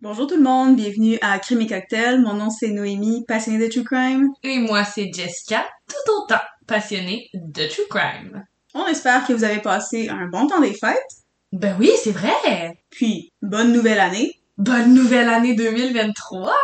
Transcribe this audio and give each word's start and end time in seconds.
Bonjour 0.00 0.28
tout 0.28 0.36
le 0.36 0.44
monde, 0.44 0.76
bienvenue 0.76 1.18
à 1.22 1.40
Crime 1.40 1.60
et 1.62 1.66
Cocktail. 1.66 2.20
Mon 2.20 2.34
nom 2.34 2.50
c'est 2.50 2.68
Noémie, 2.68 3.24
passionnée 3.26 3.58
de 3.58 3.68
True 3.68 3.82
Crime. 3.82 4.28
Et 4.44 4.60
moi, 4.60 4.84
c'est 4.84 5.10
Jessica, 5.12 5.66
tout 5.88 6.12
autant 6.12 6.38
passionnée 6.68 7.28
de 7.34 7.66
True 7.66 7.82
Crime. 7.90 8.44
On 8.74 8.86
espère 8.86 9.26
que 9.26 9.32
vous 9.32 9.42
avez 9.42 9.60
passé 9.60 10.08
un 10.08 10.28
bon 10.28 10.46
temps 10.46 10.60
des 10.60 10.72
fêtes, 10.72 11.02
Ben 11.50 11.76
oui, 11.80 11.90
c'est 12.00 12.12
vrai! 12.12 12.78
puis 12.90 13.32
bonne 13.42 13.72
nouvelle 13.72 13.98
année. 13.98 14.38
Bonne 14.56 14.94
nouvelle 14.94 15.28
année 15.28 15.54
2023! 15.54 16.54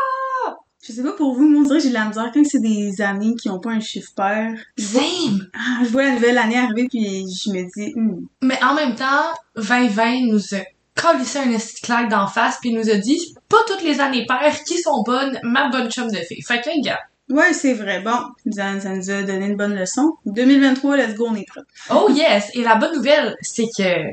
Je 0.87 0.93
sais 0.93 1.03
pas 1.03 1.15
pour 1.15 1.35
vous, 1.35 1.49
moi 1.49 1.63
on 1.63 1.65
dirait 1.65 1.79
que 1.79 1.83
j'ai 1.83 1.89
de 1.89 1.95
la 1.95 2.05
misère 2.05 2.31
quand 2.33 2.45
c'est 2.45 2.61
des 2.61 3.01
années 3.01 3.35
qui 3.35 3.51
ont 3.51 3.59
pas 3.59 3.71
un 3.71 3.81
chiffre 3.81 4.13
pair. 4.15 4.53
Same! 4.79 5.49
ah, 5.55 5.83
je 5.83 5.89
vois 5.89 6.05
la 6.05 6.13
nouvelle 6.13 6.39
année 6.39 6.59
arriver 6.59 6.87
puis 6.89 7.25
je 7.27 7.51
me 7.51 7.65
dis, 7.75 7.95
hmm, 7.97 8.27
Mais 8.43 8.63
en 8.63 8.77
même 8.77 8.95
temps, 8.95 9.35
2020 9.57 10.27
nous 10.27 10.55
a 10.55 10.63
collissé 11.01 11.39
un 11.39 11.51
esti 11.51 11.81
claque 11.83 12.09
d'en 12.09 12.27
face 12.27 12.59
puis 12.61 12.73
nous 12.73 12.91
a 12.91 12.97
dit 12.97 13.35
pas 13.49 13.59
toutes 13.67 13.83
les 13.83 14.01
années 14.01 14.27
paires 14.27 14.63
qui 14.65 14.79
sont 14.79 15.03
bonnes, 15.05 15.39
ma 15.43 15.69
bonne 15.69 15.91
chum 15.91 16.11
de 16.11 16.17
fille. 16.19 16.43
Fait 16.43 16.61
que, 16.61 16.83
gars. 16.83 17.01
ouais 17.31 17.53
c'est 17.53 17.75
vrai, 17.75 18.01
bon, 18.01 18.19
ça, 18.51 18.81
ça 18.81 18.91
nous 18.91 19.11
a 19.11 19.23
donné 19.23 19.47
une 19.47 19.57
bonne 19.57 19.75
leçon. 19.75 20.15
2023, 20.27 20.97
let's 20.97 21.15
go, 21.15 21.27
on 21.29 21.35
est 21.35 21.47
prêt. 21.47 21.63
Oh 21.91 22.09
yes! 22.11 22.51
Et 22.55 22.63
la 22.63 22.77
bonne 22.77 22.95
nouvelle, 22.95 23.37
c'est 23.41 23.67
que, 23.77 24.13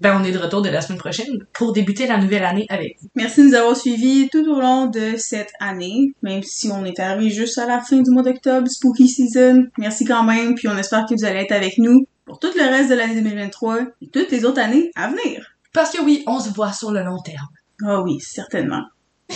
ben 0.00 0.20
on 0.20 0.24
est 0.24 0.32
de 0.32 0.38
retour 0.38 0.62
de 0.62 0.68
la 0.68 0.80
semaine 0.80 0.98
prochaine 0.98 1.44
pour 1.52 1.72
débuter 1.72 2.06
la 2.06 2.18
nouvelle 2.18 2.44
année 2.44 2.66
avec 2.70 2.96
vous. 3.00 3.08
Merci 3.14 3.42
de 3.42 3.48
nous 3.48 3.54
avoir 3.54 3.76
suivis 3.76 4.28
tout 4.30 4.44
au 4.50 4.60
long 4.60 4.86
de 4.86 5.14
cette 5.16 5.52
année, 5.60 6.12
même 6.22 6.42
si 6.42 6.70
on 6.72 6.84
est 6.84 6.98
arrivé 6.98 7.30
juste 7.30 7.58
à 7.58 7.66
la 7.66 7.80
fin 7.80 7.98
du 7.98 8.10
mois 8.10 8.22
d'octobre, 8.22 8.66
spooky 8.68 9.06
season. 9.06 9.68
Merci 9.78 10.04
quand 10.04 10.24
même, 10.24 10.54
puis 10.54 10.66
on 10.66 10.76
espère 10.76 11.06
que 11.08 11.14
vous 11.14 11.24
allez 11.24 11.40
être 11.40 11.52
avec 11.52 11.78
nous 11.78 12.04
pour 12.24 12.38
tout 12.38 12.50
le 12.56 12.62
reste 12.62 12.90
de 12.90 12.94
l'année 12.94 13.20
2023 13.20 13.80
et 14.00 14.08
toutes 14.08 14.30
les 14.30 14.44
autres 14.44 14.60
années 14.60 14.90
à 14.96 15.08
venir. 15.08 15.51
Parce 15.72 15.90
que 15.90 16.02
oui, 16.02 16.22
on 16.26 16.40
se 16.40 16.50
voit 16.50 16.72
sur 16.72 16.90
le 16.90 17.02
long 17.02 17.18
terme. 17.18 17.48
Ah 17.84 18.00
oui, 18.02 18.20
certainement. 18.20 18.84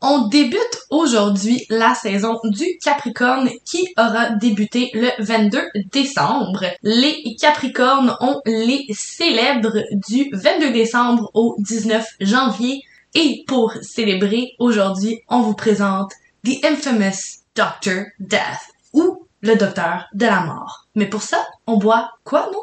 On 0.00 0.28
débute 0.28 0.78
aujourd'hui 0.90 1.66
la 1.70 1.92
saison 1.92 2.38
du 2.44 2.78
Capricorne 2.80 3.50
qui 3.64 3.84
aura 3.96 4.30
débuté 4.30 4.92
le 4.94 5.10
22 5.18 5.60
décembre. 5.90 6.66
Les 6.84 7.34
Capricornes 7.34 8.16
ont 8.20 8.40
les 8.46 8.86
célèbres 8.92 9.82
du 10.08 10.30
22 10.32 10.70
décembre 10.70 11.32
au 11.34 11.56
19 11.58 12.06
janvier 12.20 12.84
et 13.14 13.42
pour 13.48 13.72
célébrer 13.82 14.52
aujourd'hui, 14.60 15.20
on 15.28 15.40
vous 15.40 15.54
présente 15.54 16.12
The 16.44 16.64
Infamous 16.64 17.42
Doctor 17.56 18.04
Death 18.20 18.72
ou 18.92 19.26
le 19.40 19.56
docteur 19.56 20.04
de 20.14 20.26
la 20.26 20.42
mort. 20.42 20.86
Mais 20.94 21.06
pour 21.06 21.22
ça, 21.22 21.44
on 21.66 21.76
boit 21.76 22.12
quoi, 22.22 22.48
non? 22.52 22.62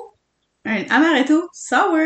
Un 0.64 0.86
amaretto 0.90 1.50
sour. 1.52 1.98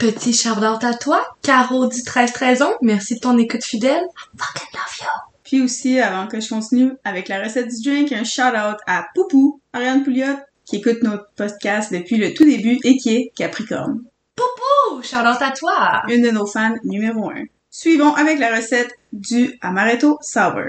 Petit 0.00 0.32
shout-out 0.32 0.82
à 0.82 0.94
toi, 0.94 1.22
Caro 1.42 1.86
du 1.86 2.02
13 2.02 2.62
ans. 2.62 2.72
Merci 2.80 3.16
de 3.16 3.20
ton 3.20 3.36
écoute 3.36 3.62
fidèle. 3.62 4.02
Fucking 4.34 4.68
love 4.72 4.98
you. 4.98 5.06
Puis 5.44 5.60
aussi, 5.60 6.00
avant 6.00 6.26
que 6.26 6.40
je 6.40 6.48
continue 6.48 6.92
avec 7.04 7.28
la 7.28 7.42
recette 7.42 7.68
du 7.68 7.82
drink, 7.82 8.10
un 8.10 8.24
shout-out 8.24 8.78
à 8.86 9.04
Poupou, 9.14 9.60
Ariane 9.74 10.02
Pouliot, 10.02 10.38
qui 10.64 10.76
écoute 10.76 11.02
notre 11.02 11.28
podcast 11.36 11.92
depuis 11.92 12.16
le 12.16 12.32
tout 12.32 12.46
début 12.46 12.78
et 12.82 12.96
qui 12.96 13.14
est 13.14 13.32
Capricorne. 13.36 14.00
Oh, 14.40 15.02
shout-out 15.02 15.42
à 15.42 15.50
toi. 15.50 16.00
une 16.08 16.22
de 16.22 16.30
nos 16.30 16.46
fans 16.46 16.76
numéro 16.82 17.28
1. 17.28 17.34
Suivons 17.70 18.14
avec 18.14 18.38
la 18.38 18.56
recette 18.56 18.92
du 19.12 19.58
amaretto 19.60 20.18
sour. 20.22 20.62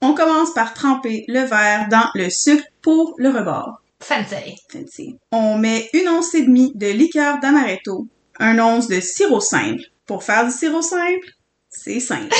On 0.00 0.12
commence 0.12 0.52
par 0.54 0.74
tremper 0.74 1.24
le 1.28 1.44
verre 1.44 1.86
dans 1.88 2.08
le 2.16 2.30
sucre 2.30 2.64
pour 2.82 3.14
le 3.18 3.28
rebord. 3.28 3.80
Fancy. 4.00 4.56
Fancy. 4.68 5.18
On 5.30 5.56
met 5.56 5.88
une 5.92 6.08
once 6.08 6.34
et 6.34 6.42
demie 6.42 6.72
de 6.74 6.88
liqueur 6.88 7.38
d'amaretto, 7.38 8.08
un 8.42 8.58
once 8.58 8.88
de 8.88 9.00
sirop 9.00 9.40
simple. 9.40 9.82
Pour 10.06 10.24
faire 10.24 10.44
du 10.44 10.50
sirop 10.50 10.82
simple, 10.82 11.26
c'est 11.70 12.00
simple. 12.00 12.34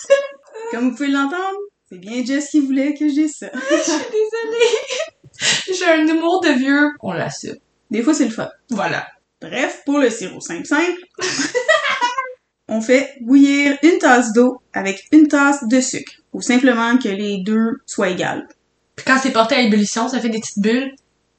Comme 0.70 0.90
vous 0.90 0.94
pouvez 0.94 1.08
l'entendre, 1.08 1.58
c'est 1.90 1.98
bien 1.98 2.24
Jess 2.24 2.50
qui 2.50 2.60
voulait 2.60 2.94
que 2.94 3.04
dise 3.04 3.36
ça. 3.38 3.48
Je 3.70 3.82
suis 3.82 3.92
désolée. 3.92 5.78
J'ai 5.78 5.86
un 5.86 6.06
humour 6.06 6.42
de 6.42 6.50
vieux. 6.50 6.90
On 7.00 7.12
l'assume. 7.12 7.56
Des 7.90 8.02
fois, 8.02 8.12
c'est 8.12 8.26
le 8.26 8.30
fun. 8.30 8.50
Voilà. 8.70 9.06
Bref, 9.40 9.82
pour 9.86 9.98
le 9.98 10.10
sirop 10.10 10.40
simple 10.40 10.66
simple, 10.66 11.00
on 12.68 12.82
fait 12.82 13.14
bouillir 13.20 13.78
une 13.82 13.98
tasse 13.98 14.32
d'eau 14.32 14.60
avec 14.74 15.06
une 15.12 15.28
tasse 15.28 15.66
de 15.66 15.80
sucre, 15.80 16.12
ou 16.32 16.42
simplement 16.42 16.98
que 16.98 17.08
les 17.08 17.38
deux 17.42 17.78
soient 17.86 18.10
égales. 18.10 18.48
Puis 18.96 19.06
quand 19.06 19.18
c'est 19.22 19.30
porté 19.30 19.54
à 19.54 19.60
ébullition, 19.60 20.08
ça 20.08 20.20
fait 20.20 20.28
des 20.28 20.40
petites 20.40 20.58
bulles. 20.58 20.92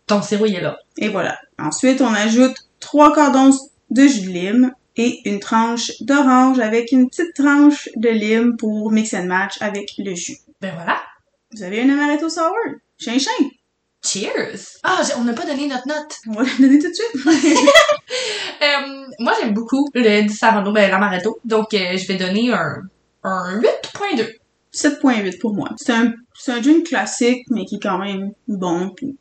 Ton 0.07 0.21
sirop, 0.21 0.45
il 0.45 0.55
est 0.55 0.61
là. 0.61 0.77
Et 0.97 1.09
voilà. 1.09 1.37
Ensuite, 1.59 2.01
on 2.01 2.13
ajoute 2.13 2.55
trois 2.79 3.13
quarts 3.13 3.33
d'once 3.33 3.69
de 3.89 4.07
jus 4.07 4.21
de 4.21 4.29
lime 4.29 4.73
et 4.95 5.21
une 5.25 5.39
tranche 5.39 5.91
d'orange 6.01 6.59
avec 6.59 6.91
une 6.91 7.09
petite 7.09 7.33
tranche 7.35 7.89
de 7.95 8.09
lime 8.09 8.57
pour 8.57 8.91
mix 8.91 9.13
and 9.13 9.25
match 9.25 9.61
avec 9.61 9.93
le 9.97 10.13
jus. 10.15 10.37
Ben 10.61 10.73
voilà. 10.73 11.01
Vous 11.51 11.63
avez 11.63 11.81
un 11.81 11.89
amaretto 11.89 12.29
sour? 12.29 12.53
Chin 12.99 13.17
chin. 13.17 13.49
Cheers. 14.03 14.79
Ah, 14.83 15.01
on 15.17 15.23
n'a 15.23 15.33
pas 15.33 15.45
donné 15.45 15.67
notre 15.67 15.87
note. 15.87 16.15
On 16.27 16.33
va 16.33 16.43
la 16.43 16.49
donner 16.59 16.79
tout 16.79 16.89
de 16.89 16.93
suite. 16.93 17.67
Euh, 18.61 19.05
moi, 19.19 19.33
j'aime 19.39 19.53
beaucoup 19.53 19.87
le 19.93 20.23
Di 20.23 20.33
Sarano, 20.33 20.73
ben 20.73 20.91
l'amaretto. 20.91 21.39
Donc, 21.45 21.73
euh, 21.73 21.95
je 21.95 22.05
vais 22.07 22.15
donner 22.15 22.51
un, 22.51 22.81
un 23.23 23.61
8.2. 23.61 24.27
7.8 24.73 25.39
pour 25.39 25.53
moi. 25.53 25.69
C'est 25.77 25.93
un, 25.93 26.13
c'est 26.33 26.51
un 26.51 26.59
drink 26.59 26.87
classique, 26.87 27.45
mais 27.49 27.63
qui 27.65 27.75
est 27.75 27.79
quand 27.81 27.99
même 27.99 28.33
bon. 28.49 28.89
Puis 28.95 29.15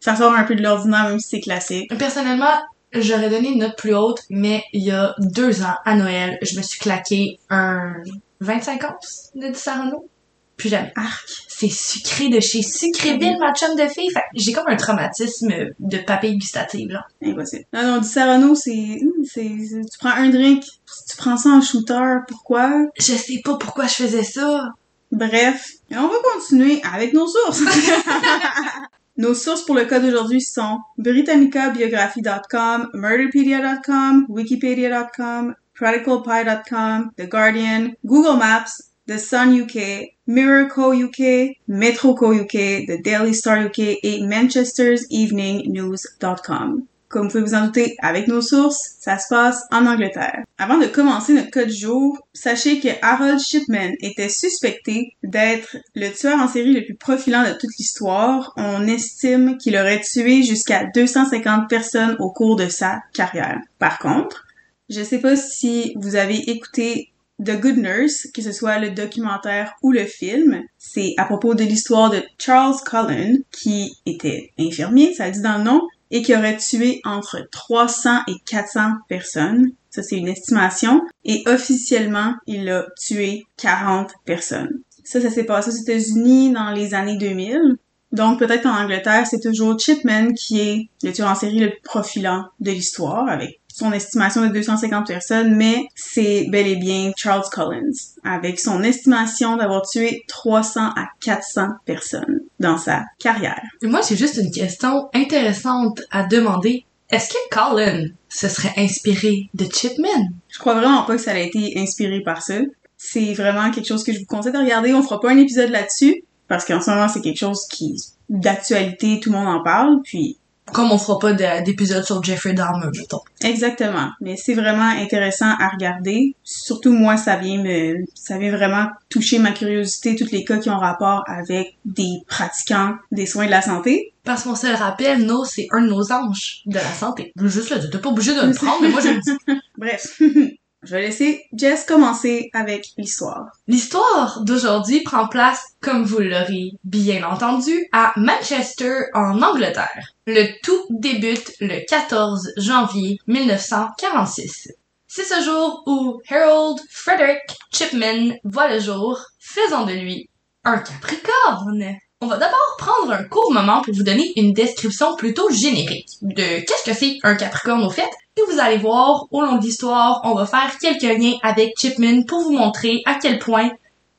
ça 0.00 0.16
sort 0.16 0.32
un 0.32 0.44
peu 0.44 0.54
de 0.54 0.62
l'ordinaire, 0.62 1.08
même 1.08 1.20
si 1.20 1.28
c'est 1.28 1.40
classique. 1.40 1.96
Personnellement, 1.96 2.58
j'aurais 2.92 3.30
donné 3.30 3.48
une 3.50 3.58
note 3.60 3.76
plus 3.76 3.94
haute, 3.94 4.20
mais 4.30 4.64
il 4.72 4.82
y 4.84 4.90
a 4.90 5.14
deux 5.18 5.62
ans, 5.62 5.74
à 5.84 5.94
Noël, 5.96 6.38
je 6.42 6.56
me 6.56 6.62
suis 6.62 6.78
claqué 6.78 7.38
un 7.50 7.94
25 8.40 8.82
onces 8.84 9.30
de 9.34 9.52
Sarano. 9.54 10.08
Plus 10.56 10.70
jamais. 10.70 10.90
Arc. 10.96 11.22
C'est 11.48 11.68
sucré 11.70 12.28
de 12.30 12.40
chez 12.40 12.62
Sucréville, 12.62 13.36
ma 13.38 13.52
chum 13.54 13.74
de 13.76 13.86
fille. 13.88 14.10
Fait 14.10 14.20
que 14.20 14.26
j'ai 14.40 14.52
comme 14.54 14.68
un 14.68 14.76
traumatisme 14.76 15.52
de 15.78 15.98
papille 15.98 16.38
gustative, 16.38 16.88
là. 16.88 17.06
Impossible. 17.22 17.64
Non, 17.74 17.82
non, 17.82 17.98
du 17.98 18.08
Serrano, 18.08 18.54
c'est, 18.54 18.98
c'est, 19.24 19.50
c'est- 19.68 19.80
tu 19.90 19.98
prends 19.98 20.10
un 20.16 20.30
drink, 20.30 20.62
tu 20.64 21.16
prends 21.18 21.36
ça 21.36 21.50
en 21.50 21.60
shooter, 21.60 22.20
pourquoi? 22.28 22.86
Je 22.98 23.12
sais 23.12 23.40
pas 23.44 23.56
pourquoi 23.58 23.86
je 23.86 23.94
faisais 23.94 24.22
ça. 24.24 24.68
Bref, 25.12 25.62
on 25.90 26.08
va 26.08 26.16
continuer 26.34 26.80
avec 26.90 27.12
nos 27.12 27.26
sources. 27.26 27.60
nos 29.16 29.34
sources 29.34 29.64
pour 29.64 29.74
le 29.74 29.84
cas 29.84 29.98
d'aujourd'hui 30.00 30.40
sont 30.40 30.78
britannicabiography.com, 30.98 32.90
murderpedia.com, 32.94 34.26
wikipedia.com, 34.28 35.54
practicalpie.com, 35.74 37.10
The 37.16 37.28
Guardian, 37.28 37.92
Google 38.04 38.36
Maps, 38.38 38.92
The 39.06 39.18
Sun 39.18 39.54
UK, 39.54 40.14
Mirror 40.26 40.68
Co 40.68 40.92
UK, 40.92 41.56
Metro 41.68 42.14
Co 42.14 42.32
UK, 42.32 42.86
The 42.86 43.02
Daily 43.02 43.34
Star 43.34 43.66
UK 43.66 43.98
et 44.02 44.26
Manchester's 44.26 45.06
Evening 45.10 45.70
News.com. 45.72 46.84
Comme 47.08 47.28
vous 47.28 47.28
pouvez 47.30 47.44
vous 47.44 47.54
en 47.54 47.66
douter, 47.66 47.96
avec 48.02 48.26
nos 48.26 48.40
sources, 48.40 48.96
ça 48.98 49.18
se 49.18 49.28
passe 49.28 49.62
en 49.70 49.86
Angleterre. 49.86 50.45
Avant 50.58 50.78
de 50.78 50.86
commencer 50.86 51.34
notre 51.34 51.50
code 51.50 51.68
jour, 51.68 52.18
sachez 52.32 52.80
que 52.80 52.88
Harold 53.02 53.38
Shipman 53.38 53.92
était 54.00 54.30
suspecté 54.30 55.14
d'être 55.22 55.76
le 55.94 56.08
tueur 56.08 56.38
en 56.38 56.48
série 56.48 56.72
le 56.72 56.82
plus 56.82 56.94
profilant 56.94 57.42
de 57.42 57.52
toute 57.52 57.76
l'histoire. 57.78 58.54
On 58.56 58.86
estime 58.86 59.58
qu'il 59.58 59.76
aurait 59.76 60.00
tué 60.00 60.42
jusqu'à 60.42 60.86
250 60.94 61.68
personnes 61.68 62.16
au 62.20 62.30
cours 62.30 62.56
de 62.56 62.68
sa 62.68 63.02
carrière. 63.12 63.60
Par 63.78 63.98
contre, 63.98 64.46
je 64.88 65.02
sais 65.02 65.18
pas 65.18 65.36
si 65.36 65.92
vous 65.96 66.16
avez 66.16 66.38
écouté 66.48 67.12
The 67.44 67.60
Good 67.60 67.76
Nurse, 67.76 68.28
que 68.32 68.40
ce 68.40 68.52
soit 68.52 68.78
le 68.78 68.92
documentaire 68.92 69.74
ou 69.82 69.92
le 69.92 70.06
film. 70.06 70.62
C'est 70.78 71.12
à 71.18 71.26
propos 71.26 71.54
de 71.54 71.64
l'histoire 71.64 72.08
de 72.08 72.22
Charles 72.38 72.76
Cullen, 72.82 73.42
qui 73.52 73.98
était 74.06 74.52
infirmier, 74.58 75.12
ça 75.12 75.26
le 75.26 75.32
dit 75.32 75.42
dans 75.42 75.58
le 75.58 75.64
nom, 75.64 75.86
et 76.10 76.22
qui 76.22 76.34
aurait 76.34 76.56
tué 76.56 77.00
entre 77.04 77.46
300 77.50 78.20
et 78.28 78.36
400 78.46 78.92
personnes. 79.08 79.72
Ça, 79.96 80.02
c'est 80.02 80.18
une 80.18 80.28
estimation. 80.28 81.00
Et 81.24 81.42
officiellement, 81.46 82.34
il 82.46 82.68
a 82.68 82.84
tué 83.00 83.46
40 83.56 84.12
personnes. 84.26 84.82
Ça, 85.04 85.22
ça 85.22 85.30
s'est 85.30 85.44
passé 85.44 85.70
aux 85.70 85.74
États-Unis 85.74 86.52
dans 86.52 86.70
les 86.70 86.92
années 86.92 87.16
2000. 87.16 87.78
Donc, 88.12 88.38
peut-être 88.38 88.64
qu'en 88.64 88.76
Angleterre, 88.76 89.26
c'est 89.26 89.40
toujours 89.40 89.78
Chipman 89.80 90.34
qui 90.34 90.60
est 90.60 90.90
le 91.02 91.14
tueur 91.14 91.30
en 91.30 91.34
série 91.34 91.60
le 91.60 91.70
plus 91.70 91.80
profilant 91.82 92.44
de 92.60 92.72
l'histoire, 92.72 93.26
avec 93.26 93.62
son 93.72 93.90
estimation 93.92 94.42
de 94.42 94.48
250 94.48 95.06
personnes, 95.06 95.54
mais 95.54 95.86
c'est 95.94 96.46
bel 96.50 96.66
et 96.66 96.76
bien 96.76 97.12
Charles 97.16 97.44
Collins, 97.50 97.92
avec 98.22 98.60
son 98.60 98.82
estimation 98.82 99.56
d'avoir 99.56 99.82
tué 99.82 100.24
300 100.28 100.90
à 100.96 101.06
400 101.20 101.68
personnes 101.86 102.40
dans 102.60 102.78
sa 102.78 103.04
carrière. 103.18 103.62
Moi, 103.82 104.00
j'ai 104.06 104.16
juste 104.16 104.36
une 104.36 104.50
question 104.50 105.08
intéressante 105.14 106.02
à 106.10 106.22
demander. 106.22 106.85
Est-ce 107.10 107.30
que 107.30 107.48
Colin 107.50 108.06
se 108.28 108.48
serait 108.48 108.74
inspiré 108.76 109.48
de 109.54 109.64
Chipman? 109.72 110.30
Je 110.48 110.58
crois 110.58 110.74
vraiment 110.74 111.04
pas 111.04 111.16
que 111.16 111.22
ça 111.22 111.32
a 111.32 111.38
été 111.38 111.74
inspiré 111.78 112.20
par 112.20 112.42
ça. 112.42 112.58
C'est 112.96 113.34
vraiment 113.34 113.70
quelque 113.70 113.86
chose 113.86 114.02
que 114.02 114.12
je 114.12 114.18
vous 114.20 114.26
conseille 114.26 114.52
de 114.52 114.58
regarder. 114.58 114.92
On 114.94 115.02
fera 115.02 115.20
pas 115.20 115.30
un 115.30 115.38
épisode 115.38 115.70
là-dessus, 115.70 116.24
parce 116.48 116.64
qu'en 116.64 116.80
ce 116.80 116.90
moment, 116.90 117.08
c'est 117.08 117.20
quelque 117.20 117.38
chose 117.38 117.66
qui, 117.70 117.94
d'actualité, 118.28 119.20
tout 119.20 119.30
le 119.30 119.38
monde 119.38 119.48
en 119.48 119.62
parle, 119.62 120.00
puis 120.02 120.38
Comme 120.72 120.90
on 120.90 120.98
fera 120.98 121.18
pas 121.18 121.32
de- 121.32 121.64
d'épisode 121.64 122.04
sur 122.04 122.22
Jeffrey 122.22 122.52
Dahmer, 122.52 122.88
mettons. 122.94 123.20
Exactement. 123.42 124.10
Mais 124.20 124.36
c'est 124.36 124.54
vraiment 124.54 124.88
intéressant 124.90 125.50
à 125.58 125.68
regarder. 125.68 126.34
Surtout 126.42 126.92
moi, 126.92 127.16
ça 127.16 127.36
vient 127.36 127.62
me, 127.62 128.04
ça 128.14 128.36
vient 128.38 128.50
vraiment 128.50 128.86
toucher 129.08 129.38
ma 129.38 129.52
curiosité, 129.52 130.16
tous 130.16 130.30
les 130.32 130.44
cas 130.44 130.58
qui 130.58 130.68
ont 130.68 130.78
rapport 130.78 131.22
avec 131.28 131.76
des 131.84 132.10
pratiquants 132.26 132.94
des 133.12 133.26
soins 133.26 133.46
de 133.46 133.50
la 133.52 133.62
santé. 133.62 134.12
Parce 134.24 134.42
qu'on 134.42 134.56
se 134.56 134.66
le 134.66 134.74
rappelle, 134.74 135.24
No, 135.24 135.44
c'est 135.44 135.68
un 135.70 135.82
de 135.82 135.86
nos 135.88 136.10
anges 136.12 136.62
de 136.66 136.74
la 136.74 136.92
santé. 136.92 137.32
Juste 137.40 137.72
dire, 137.72 137.88
t'es 137.90 137.98
pas 137.98 138.08
obligé 138.10 138.34
de 138.34 138.40
le 138.44 138.52
prendre, 138.54 138.82
mais 138.82 138.88
moi 138.88 139.00
je 139.00 139.08
le 139.10 139.20
dis. 139.20 139.60
Bref. 139.78 140.20
Je 140.86 140.92
vais 140.92 141.02
laisser 141.02 141.44
Jess 141.52 141.84
commencer 141.84 142.48
avec 142.52 142.90
l'histoire. 142.96 143.46
L'histoire 143.66 144.42
d'aujourd'hui 144.44 145.00
prend 145.00 145.26
place, 145.26 145.60
comme 145.80 146.04
vous 146.04 146.20
l'aurez 146.20 146.70
bien 146.84 147.28
entendu, 147.28 147.88
à 147.90 148.12
Manchester, 148.14 149.06
en 149.12 149.42
Angleterre. 149.42 150.12
Le 150.28 150.46
tout 150.62 150.86
débute 150.90 151.54
le 151.60 151.84
14 151.88 152.52
janvier 152.56 153.18
1946. 153.26 154.70
C'est 155.08 155.24
ce 155.24 155.42
jour 155.42 155.82
où 155.86 156.20
Harold 156.30 156.78
Frederick 156.88 157.42
Chipman 157.72 158.36
voit 158.44 158.68
le 158.68 158.78
jour, 158.78 159.20
faisant 159.40 159.86
de 159.86 159.92
lui 159.92 160.30
un 160.62 160.78
Capricorne. 160.78 161.96
On 162.20 162.28
va 162.28 162.36
d'abord 162.36 162.76
prendre 162.78 163.12
un 163.12 163.24
court 163.24 163.52
moment 163.52 163.82
pour 163.82 163.92
vous 163.92 164.04
donner 164.04 164.32
une 164.36 164.52
description 164.52 165.16
plutôt 165.16 165.50
générique 165.50 166.10
de 166.22 166.60
qu'est-ce 166.60 166.88
que 166.88 166.96
c'est 166.96 167.18
un 167.24 167.34
Capricorne 167.34 167.82
au 167.82 167.90
fait. 167.90 168.08
Et 168.38 168.42
vous 168.52 168.60
allez 168.60 168.76
voir, 168.76 169.26
au 169.30 169.40
long 169.40 169.56
de 169.56 169.62
l'histoire, 169.62 170.20
on 170.24 170.34
va 170.34 170.44
faire 170.44 170.76
quelques 170.78 171.02
liens 171.02 171.38
avec 171.42 171.72
Chipman 171.78 172.24
pour 172.24 172.42
vous 172.42 172.52
montrer 172.52 173.00
à 173.06 173.14
quel 173.14 173.38
point 173.38 173.70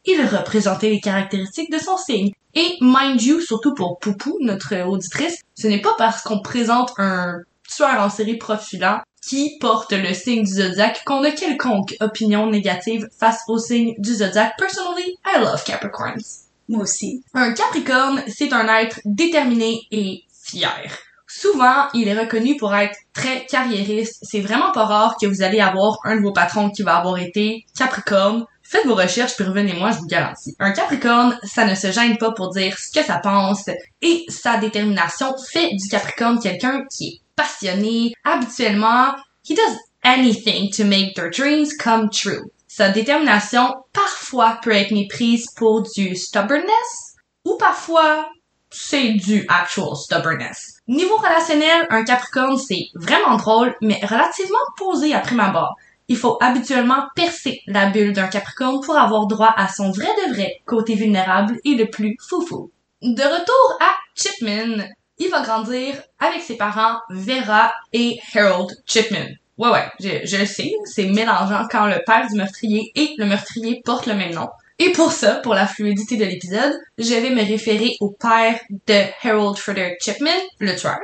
il 0.06 0.26
représentait 0.26 0.90
les 0.90 1.00
caractéristiques 1.00 1.72
de 1.72 1.78
son 1.78 1.98
signe. 1.98 2.32
Et 2.56 2.78
mind 2.82 3.22
you, 3.22 3.40
surtout 3.42 3.76
pour 3.76 4.00
Poupou, 4.00 4.38
notre 4.42 4.76
auditrice, 4.88 5.42
ce 5.56 5.68
n'est 5.68 5.82
pas 5.82 5.94
parce 6.00 6.24
qu'on 6.24 6.42
présente 6.42 6.94
un 6.98 7.36
tueur 7.70 8.02
en 8.02 8.10
série 8.10 8.38
profilant 8.38 9.02
qui 9.22 9.58
porte 9.60 9.92
le 9.92 10.14
signe 10.14 10.44
du 10.44 10.52
zodiaque 10.52 11.04
qu'on 11.06 11.24
a 11.24 11.32
quelconque 11.32 11.96
opinion 12.00 12.50
négative 12.50 13.08
face 13.20 13.42
au 13.48 13.60
signe 13.60 13.94
du 14.00 14.16
zodiaque. 14.16 14.54
Personally, 14.58 15.16
I 15.26 15.40
love 15.40 15.64
Capricorns. 15.64 16.46
Moi 16.70 16.84
aussi. 16.84 17.24
Un 17.34 17.54
Capricorne, 17.54 18.24
c'est 18.28 18.54
un 18.54 18.68
être 18.80 19.00
déterminé 19.06 19.82
et 19.92 20.24
fier. 20.44 20.90
Souvent, 21.40 21.88
il 21.94 22.08
est 22.08 22.20
reconnu 22.20 22.58
pour 22.58 22.74
être 22.74 22.98
très 23.14 23.46
carriériste. 23.46 24.18
C'est 24.24 24.40
vraiment 24.40 24.72
pas 24.72 24.86
rare 24.86 25.18
que 25.22 25.28
vous 25.28 25.44
allez 25.44 25.60
avoir 25.60 26.00
un 26.04 26.16
de 26.16 26.22
vos 26.22 26.34
patrons 26.34 26.72
qui 26.72 26.82
va 26.82 26.96
avoir 26.96 27.20
été 27.20 27.64
Capricorne. 27.78 28.46
Faites 28.64 28.88
vos 28.88 28.96
recherches 28.96 29.36
puis 29.36 29.46
revenez-moi, 29.46 29.92
je 29.92 29.98
vous 30.00 30.08
garantis. 30.08 30.56
Un 30.58 30.72
Capricorne, 30.72 31.38
ça 31.44 31.66
ne 31.66 31.76
se 31.76 31.92
gêne 31.92 32.18
pas 32.18 32.32
pour 32.32 32.50
dire 32.50 32.76
ce 32.80 32.92
que 32.92 33.06
ça 33.06 33.20
pense 33.20 33.70
et 34.02 34.26
sa 34.30 34.58
détermination 34.58 35.36
fait 35.52 35.70
du 35.70 35.88
Capricorne 35.92 36.40
quelqu'un 36.40 36.84
qui 36.92 37.08
est 37.08 37.22
passionné. 37.36 38.14
Habituellement, 38.24 39.14
he 39.48 39.54
does 39.54 39.78
anything 40.02 40.72
to 40.72 40.86
make 40.86 41.14
their 41.14 41.30
dreams 41.30 41.70
come 41.78 42.10
true. 42.10 42.50
Sa 42.68 42.90
détermination 42.90 43.76
parfois 43.94 44.60
peut 44.64 44.72
être 44.72 44.92
méprise 44.92 45.46
pour 45.56 45.84
du 45.84 46.16
stubbornness 46.16 47.14
ou 47.46 47.58
parfois 47.60 48.28
c'est 48.72 49.12
du 49.12 49.46
actual 49.50 49.96
stubbornness. 49.96 50.77
Niveau 50.88 51.18
relationnel, 51.18 51.86
un 51.90 52.06
Capricorne 52.06 52.58
c'est 52.58 52.88
vraiment 52.96 53.36
drôle 53.36 53.76
mais 53.82 54.00
relativement 54.04 54.58
posé 54.78 55.14
à 55.14 55.20
prime 55.20 55.42
abord. 55.42 55.76
Il 56.08 56.16
faut 56.16 56.38
habituellement 56.40 57.04
percer 57.14 57.60
la 57.68 57.90
bulle 57.90 58.14
d'un 58.14 58.28
Capricorne 58.28 58.80
pour 58.80 58.98
avoir 58.98 59.28
droit 59.28 59.54
à 59.58 59.68
son 59.68 59.92
vrai 59.92 60.08
de 60.26 60.34
vrai 60.34 60.62
côté 60.66 60.96
vulnérable 60.96 61.60
et 61.66 61.76
le 61.76 61.90
plus 61.90 62.16
foufou. 62.22 62.72
De 63.02 63.22
retour 63.22 63.78
à 63.82 63.96
Chipman, 64.16 64.86
il 65.18 65.30
va 65.30 65.42
grandir 65.42 65.96
avec 66.20 66.42
ses 66.42 66.56
parents 66.56 67.00
Vera 67.10 67.74
et 67.92 68.18
Harold 68.34 68.70
Chipman. 68.86 69.28
Ouais, 69.58 69.70
ouais, 69.70 69.92
je, 70.00 70.26
je 70.26 70.38
le 70.38 70.46
sais, 70.46 70.72
c'est 70.86 71.10
mélangeant 71.10 71.68
quand 71.70 71.88
le 71.88 72.02
père 72.06 72.28
du 72.30 72.38
meurtrier 72.38 72.92
et 72.96 73.16
le 73.18 73.26
meurtrier 73.26 73.82
portent 73.84 74.06
le 74.06 74.14
même 74.14 74.34
nom. 74.34 74.48
Et 74.80 74.92
pour 74.92 75.12
ça, 75.12 75.36
pour 75.36 75.56
la 75.56 75.66
fluidité 75.66 76.18
de 76.18 76.26
l'épisode, 76.26 76.80
je 77.00 77.14
vais 77.16 77.32
me 77.32 77.44
référer 77.44 77.96
au 78.00 78.12
père 78.12 78.60
de 78.70 79.04
Harold 79.24 79.58
Frederick 79.58 80.00
Chipman, 80.00 80.40
le 80.60 80.76
tueur, 80.76 81.00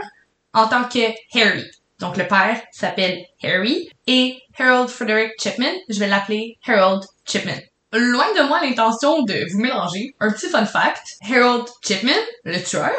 en 0.54 0.68
tant 0.68 0.84
que 0.84 1.12
Harry. 1.36 1.66
Donc 2.00 2.18
le 2.18 2.28
père 2.28 2.62
s'appelle 2.72 3.26
Harry 3.44 3.90
et 4.06 4.40
Harold 4.60 4.90
Frederick 4.90 5.32
Chipman, 5.40 5.74
je 5.90 6.00
vais 6.00 6.08
l'appeler 6.08 6.58
Harold 6.68 7.04
Chipman. 7.26 7.58
Loin 7.94 8.26
de 8.36 8.48
moi 8.48 8.60
l'intention 8.62 9.24
de 9.24 9.52
vous 9.52 9.60
mélanger, 9.60 10.16
un 10.20 10.32
petit 10.32 10.50
fun 10.50 10.66
fact, 10.66 11.18
Harold 11.28 11.68
Chipman, 11.84 12.12
le 12.44 12.62
tueur, 12.64 12.92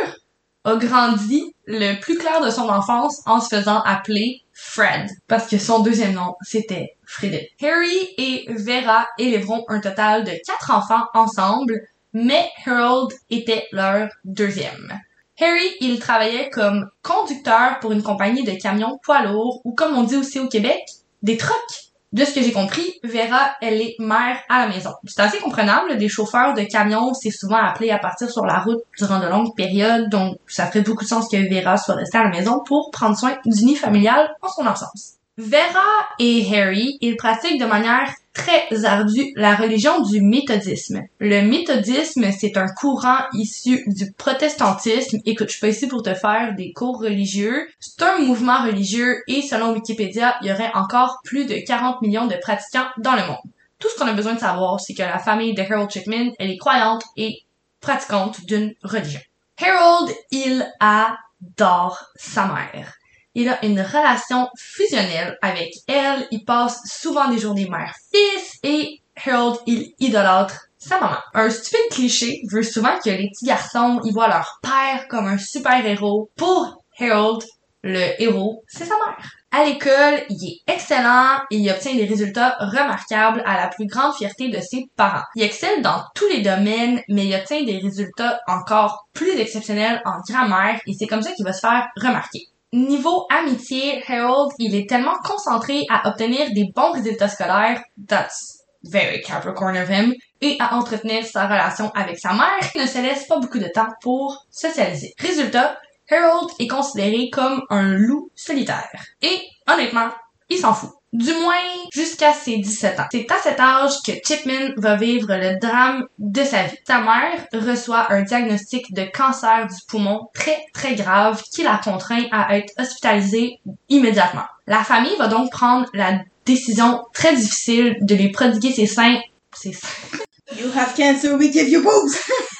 a 0.65 0.77
grandi 0.77 1.55
le 1.67 2.01
plus 2.01 2.17
clair 2.17 2.45
de 2.45 2.51
son 2.51 2.69
enfance 2.69 3.23
en 3.27 3.41
se 3.41 3.55
faisant 3.55 3.83
appeler 3.83 4.43
Fred, 4.53 5.11
parce 5.29 5.49
que 5.49 5.59
son 5.59 5.81
deuxième 5.81 6.15
nom, 6.15 6.35
c'était 6.43 6.97
Frédéric. 7.05 7.51
Harry 7.63 8.15
et 8.17 8.47
Vera 8.49 9.07
élèveront 9.19 9.65
un 9.69 9.81
total 9.81 10.25
de 10.25 10.33
quatre 10.47 10.71
enfants 10.71 11.05
ensemble, 11.13 11.83
mais 12.13 12.49
Harold 12.65 13.13
était 13.31 13.67
leur 13.73 14.09
deuxième. 14.25 15.01
Harry, 15.41 15.69
il 15.81 15.99
travaillait 15.99 16.51
comme 16.51 16.89
conducteur 17.03 17.81
pour 17.81 17.91
une 17.91 18.05
compagnie 18.05 18.45
de 18.45 18.53
camions 18.53 18.99
poids 19.03 19.25
lourds, 19.25 19.61
ou 19.65 19.75
comme 19.75 19.97
on 19.97 20.05
dit 20.05 20.17
aussi 20.17 20.39
au 20.39 20.49
Québec, 20.49 20.83
des 21.23 21.37
trucks. 21.37 21.84
De 22.15 22.25
ce 22.25 22.33
que 22.33 22.43
j'ai 22.43 22.53
compris, 22.53 23.01
Vera, 23.03 23.57
elle 23.61 23.81
est 23.81 23.97
mère 23.99 24.39
à 24.49 24.61
la 24.61 24.73
maison. 24.73 24.91
C'est 25.05 25.21
assez 25.21 25.39
comprenable, 25.39 25.97
des 25.99 26.09
chauffeurs 26.09 26.55
de 26.55 26.63
camions, 26.63 27.13
c'est 27.13 27.33
souvent 27.33 27.57
appelé 27.57 27.91
à 27.91 27.99
partir 27.99 28.31
sur 28.31 28.47
la 28.47 28.61
route 28.61 28.79
durant 28.97 29.19
de 29.19 29.27
longues 29.27 29.53
périodes, 29.57 30.11
donc 30.11 30.37
ça 30.47 30.69
ferait 30.69 30.83
beaucoup 30.83 31.03
de 31.03 31.09
sens 31.09 31.29
que 31.29 31.37
Vera 31.53 31.77
soit 31.77 31.97
restée 31.97 32.19
à 32.19 32.23
la 32.23 32.31
maison 32.31 32.63
pour 32.65 32.93
prendre 32.93 33.19
soin 33.19 33.37
du 33.45 33.65
nid 33.65 33.75
familial 33.75 34.33
en 34.43 34.49
son 34.49 34.65
absence. 34.65 35.15
Vera 35.37 36.07
et 36.21 36.47
Harry, 36.55 36.97
ils 37.01 37.17
pratiquent 37.17 37.61
de 37.61 37.67
manière 37.67 38.09
très 38.33 38.85
ardue 38.85 39.33
la 39.35 39.57
religion 39.57 40.01
du 40.01 40.21
méthodisme. 40.21 41.03
Le 41.19 41.43
méthodisme, 41.43 42.31
c'est 42.31 42.57
un 42.57 42.67
courant 42.67 43.19
issu 43.33 43.83
du 43.89 44.13
protestantisme. 44.13 45.19
Écoute, 45.25 45.49
je 45.49 45.53
suis 45.55 45.61
pas 45.61 45.69
ici 45.69 45.89
pour 45.89 46.05
te 46.05 46.15
faire 46.15 46.55
des 46.55 46.73
cours 46.73 47.01
religieux. 47.01 47.69
C'est 47.81 48.01
un 48.03 48.19
mouvement 48.19 48.63
religieux 48.65 49.25
et 49.27 49.43
selon 49.43 49.73
Wikipédia, 49.73 50.37
il 50.41 50.49
y 50.49 50.53
aurait 50.53 50.73
encore 50.75 51.19
plus 51.25 51.47
de 51.47 51.57
40 51.67 52.03
millions 52.03 52.27
de 52.27 52.37
pratiquants 52.37 52.87
dans 52.99 53.17
le 53.17 53.27
monde. 53.27 53.39
Tout 53.81 53.89
ce 53.89 53.99
qu'on 53.99 54.07
a 54.07 54.13
besoin 54.13 54.35
de 54.35 54.41
savoir, 54.41 54.79
c'est 54.79 54.95
que 54.95 55.03
la 55.03 55.19
famille 55.19 55.55
de 55.55 55.63
Harold 55.63 55.91
Chipman, 55.91 56.31
elle 56.39 56.51
est 56.51 56.59
croyante 56.59 57.03
et 57.17 57.43
pratiquante 57.81 58.45
d'une 58.47 58.73
religion. 58.85 59.21
Harold, 59.61 60.15
il 60.31 60.65
adore 60.79 62.05
sa 62.15 62.47
mère. 62.47 62.95
Il 63.35 63.49
a 63.49 63.65
une 63.65 63.81
relation 63.81 64.49
fusionnelle 64.57 65.37
avec 65.43 65.71
elle. 65.87 66.27
Il 66.31 66.45
passe 66.45 66.81
souvent 66.87 67.29
des 67.29 67.39
journées 67.39 67.69
mère-fils 67.69 68.59
et 68.63 69.01
Harold, 69.25 69.59
il 69.67 69.93
idolâtre 69.99 70.69
sa 70.79 71.01
maman. 71.01 71.17
Un 71.35 71.51
stupide 71.51 71.91
cliché 71.91 72.43
veut 72.51 72.63
souvent 72.63 72.99
que 73.03 73.11
les 73.11 73.29
petits 73.31 73.47
garçons, 73.47 74.01
ils 74.05 74.13
voient 74.13 74.29
leur 74.29 74.61
père 74.63 75.09
comme 75.09 75.27
un 75.27 75.39
super 75.39 75.85
héros. 75.85 76.31
Pour 76.37 76.83
Harold, 76.99 77.43
le 77.83 78.21
héros, 78.23 78.63
c'est 78.67 78.85
sa 78.85 78.95
mère. 78.95 79.31
À 79.51 79.65
l'école, 79.65 80.25
il 80.31 80.49
est 80.49 80.73
excellent 80.73 81.37
et 81.51 81.59
il 81.59 81.71
obtient 81.71 81.95
des 81.95 82.07
résultats 82.07 82.57
remarquables 82.59 83.43
à 83.47 83.57
la 83.57 83.69
plus 83.69 83.87
grande 83.87 84.15
fierté 84.15 84.49
de 84.49 84.61
ses 84.61 84.87
parents. 84.97 85.23
Il 85.37 85.43
excelle 85.43 85.83
dans 85.83 86.03
tous 86.15 86.27
les 86.29 86.41
domaines, 86.41 87.01
mais 87.09 87.27
il 87.27 87.35
obtient 87.35 87.63
des 87.63 87.79
résultats 87.79 88.41
encore 88.49 89.07
plus 89.13 89.39
exceptionnels 89.39 90.03
en 90.07 90.21
grammaire 90.29 90.81
et 90.87 90.93
c'est 90.99 91.07
comme 91.07 91.23
ça 91.23 91.33
qu'il 91.33 91.45
va 91.45 91.53
se 91.53 91.61
faire 91.61 91.87
remarquer. 91.97 92.49
Niveau 92.75 93.25
amitié, 93.31 94.03
Harold, 94.05 94.51
il 94.59 94.75
est 94.75 94.89
tellement 94.89 95.15
concentré 95.25 95.87
à 95.89 96.09
obtenir 96.09 96.53
des 96.53 96.73
bons 96.75 96.91
résultats 96.91 97.29
scolaires, 97.29 97.81
that's 98.09 98.65
very 98.83 99.23
Capricorn 99.23 99.77
of 99.77 99.89
him, 99.89 100.13
et 100.41 100.57
à 100.59 100.75
entretenir 100.75 101.25
sa 101.25 101.47
relation 101.47 101.93
avec 101.95 102.19
sa 102.19 102.33
mère, 102.33 102.73
qu'il 102.73 102.83
ne 102.83 102.87
se 102.89 102.99
laisse 102.99 103.29
pas 103.29 103.39
beaucoup 103.39 103.61
de 103.61 103.71
temps 103.73 103.93
pour 104.03 104.45
socialiser. 104.51 105.15
Résultat, 105.21 105.79
Harold 106.11 106.51
est 106.59 106.67
considéré 106.67 107.31
comme 107.31 107.63
un 107.71 107.93
loup 107.93 108.33
solitaire. 108.35 108.91
Et 109.23 109.41
honnêtement, 109.73 110.09
il 110.55 110.59
s'en 110.59 110.75
fout. 110.75 110.91
Du 111.13 111.33
moins 111.33 111.55
jusqu'à 111.93 112.33
ses 112.33 112.59
17 112.59 112.99
ans. 112.99 113.07
C'est 113.13 113.31
à 113.31 113.37
cet 113.41 113.61
âge 113.61 113.93
que 114.05 114.13
Chipman 114.27 114.75
va 114.77 114.97
vivre 114.97 115.29
le 115.31 115.61
drame 115.61 116.07
de 116.19 116.43
sa 116.43 116.65
vie. 116.65 116.77
Sa 116.85 117.01
mère 117.01 117.47
reçoit 117.53 118.13
un 118.13 118.23
diagnostic 118.23 118.93
de 118.93 119.05
cancer 119.15 119.69
du 119.69 119.77
poumon 119.87 120.29
très 120.35 120.65
très 120.73 120.97
grave 120.97 121.41
qui 121.53 121.63
la 121.63 121.81
contraint 121.83 122.25
à 122.33 122.57
être 122.59 122.73
hospitalisée 122.81 123.61
immédiatement. 123.89 124.43
La 124.67 124.83
famille 124.83 125.17
va 125.17 125.29
donc 125.29 125.53
prendre 125.53 125.89
la 125.95 126.19
décision 126.45 127.05
très 127.13 127.37
difficile 127.37 127.97
de 128.01 128.15
lui 128.17 128.33
prodiguer 128.33 128.73
ses 128.73 128.87
seins. 128.87 129.21
You 129.65 130.69
have 130.75 130.95
cancer, 130.97 131.37
we 131.39 131.53
give 131.53 131.69
you 131.69 131.83
boobs! 131.83 132.19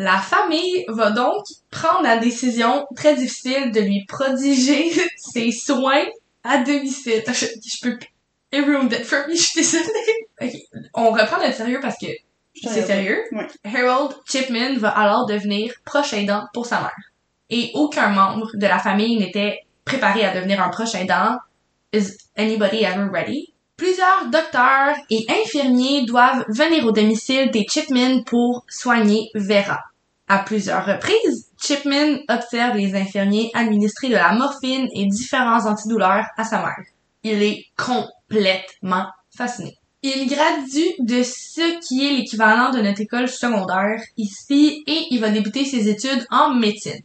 La 0.00 0.16
famille 0.16 0.86
va 0.88 1.10
donc 1.10 1.44
prendre 1.70 2.04
la 2.04 2.16
décision 2.16 2.86
très 2.96 3.16
difficile 3.16 3.70
de 3.70 3.80
lui 3.82 4.06
prodiger 4.08 4.90
ses 5.18 5.52
soins 5.52 6.06
à 6.42 6.56
domicile. 6.56 7.22
Je, 7.26 7.44
je 7.44 7.80
peux 7.82 7.98
plus. 7.98 8.08
It 8.50 8.64
ruined 8.64 8.90
it 8.94 9.04
for 9.04 9.28
me, 9.28 9.34
je 9.36 9.42
suis 9.42 9.60
désolée. 9.60 9.84
Ok, 10.40 10.52
on 10.94 11.10
reprend 11.10 11.36
notre 11.36 11.54
sérieux 11.54 11.80
parce 11.82 11.96
que 11.98 12.06
C'est 12.54 12.86
sérieux? 12.86 13.22
Ouais. 13.32 13.46
Harold 13.62 14.16
Chipman 14.26 14.78
va 14.78 14.88
alors 14.88 15.26
devenir 15.26 15.74
proche 15.84 16.14
aidant 16.14 16.46
pour 16.54 16.64
sa 16.64 16.80
mère. 16.80 16.96
Et 17.50 17.70
aucun 17.74 18.08
membre 18.08 18.48
de 18.54 18.66
la 18.66 18.78
famille 18.78 19.18
n'était 19.18 19.58
préparé 19.84 20.24
à 20.24 20.34
devenir 20.34 20.62
un 20.62 20.70
proche 20.70 20.94
aidant. 20.94 21.36
Is 21.92 22.16
anybody 22.36 22.84
ever 22.84 23.06
ready? 23.12 23.52
Plusieurs 23.76 24.30
docteurs 24.30 24.96
et 25.10 25.26
infirmiers 25.28 26.06
doivent 26.06 26.46
venir 26.48 26.86
au 26.86 26.92
domicile 26.92 27.50
des 27.50 27.66
Chipman 27.68 28.22
pour 28.24 28.64
soigner 28.66 29.28
Vera. 29.34 29.89
À 30.32 30.38
plusieurs 30.38 30.86
reprises, 30.86 31.48
Chipman 31.60 32.20
observe 32.28 32.76
les 32.76 32.94
infirmiers 32.94 33.50
administrer 33.52 34.10
de 34.10 34.14
la 34.14 34.32
morphine 34.32 34.88
et 34.94 35.06
différents 35.06 35.66
antidouleurs 35.66 36.24
à 36.36 36.44
sa 36.44 36.58
mère. 36.58 36.84
Il 37.24 37.42
est 37.42 37.64
complètement 37.76 39.06
fasciné. 39.36 39.76
Il 40.04 40.28
gradue 40.28 40.94
de 41.00 41.24
ce 41.24 41.80
qui 41.80 42.06
est 42.06 42.12
l'équivalent 42.12 42.70
de 42.70 42.80
notre 42.80 43.00
école 43.00 43.26
secondaire 43.26 44.00
ici 44.16 44.84
et 44.86 45.06
il 45.10 45.20
va 45.20 45.30
débuter 45.30 45.64
ses 45.64 45.88
études 45.88 46.24
en 46.30 46.54
médecine. 46.54 47.02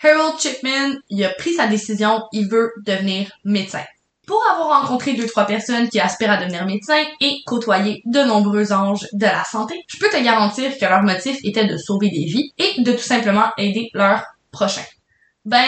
Harold 0.00 0.38
Chipman, 0.38 0.94
il 1.08 1.24
a 1.24 1.30
pris 1.30 1.54
sa 1.54 1.66
décision, 1.66 2.22
il 2.30 2.48
veut 2.48 2.70
devenir 2.86 3.32
médecin. 3.44 3.82
Pour 4.30 4.46
avoir 4.46 4.82
rencontré 4.82 5.14
deux 5.14 5.26
trois 5.26 5.44
personnes 5.44 5.88
qui 5.88 5.98
aspirent 5.98 6.30
à 6.30 6.36
devenir 6.36 6.64
médecin 6.64 7.02
et 7.20 7.42
côtoyer 7.46 8.00
de 8.04 8.20
nombreux 8.20 8.72
anges 8.72 9.08
de 9.12 9.26
la 9.26 9.42
santé, 9.42 9.82
je 9.88 9.98
peux 9.98 10.08
te 10.08 10.22
garantir 10.22 10.70
que 10.78 10.84
leur 10.84 11.02
motif 11.02 11.36
était 11.42 11.66
de 11.66 11.76
sauver 11.76 12.10
des 12.10 12.26
vies 12.26 12.52
et 12.56 12.80
de 12.80 12.92
tout 12.92 13.02
simplement 13.02 13.46
aider 13.58 13.90
leurs 13.92 14.22
prochains. 14.52 14.86
Ben, 15.44 15.66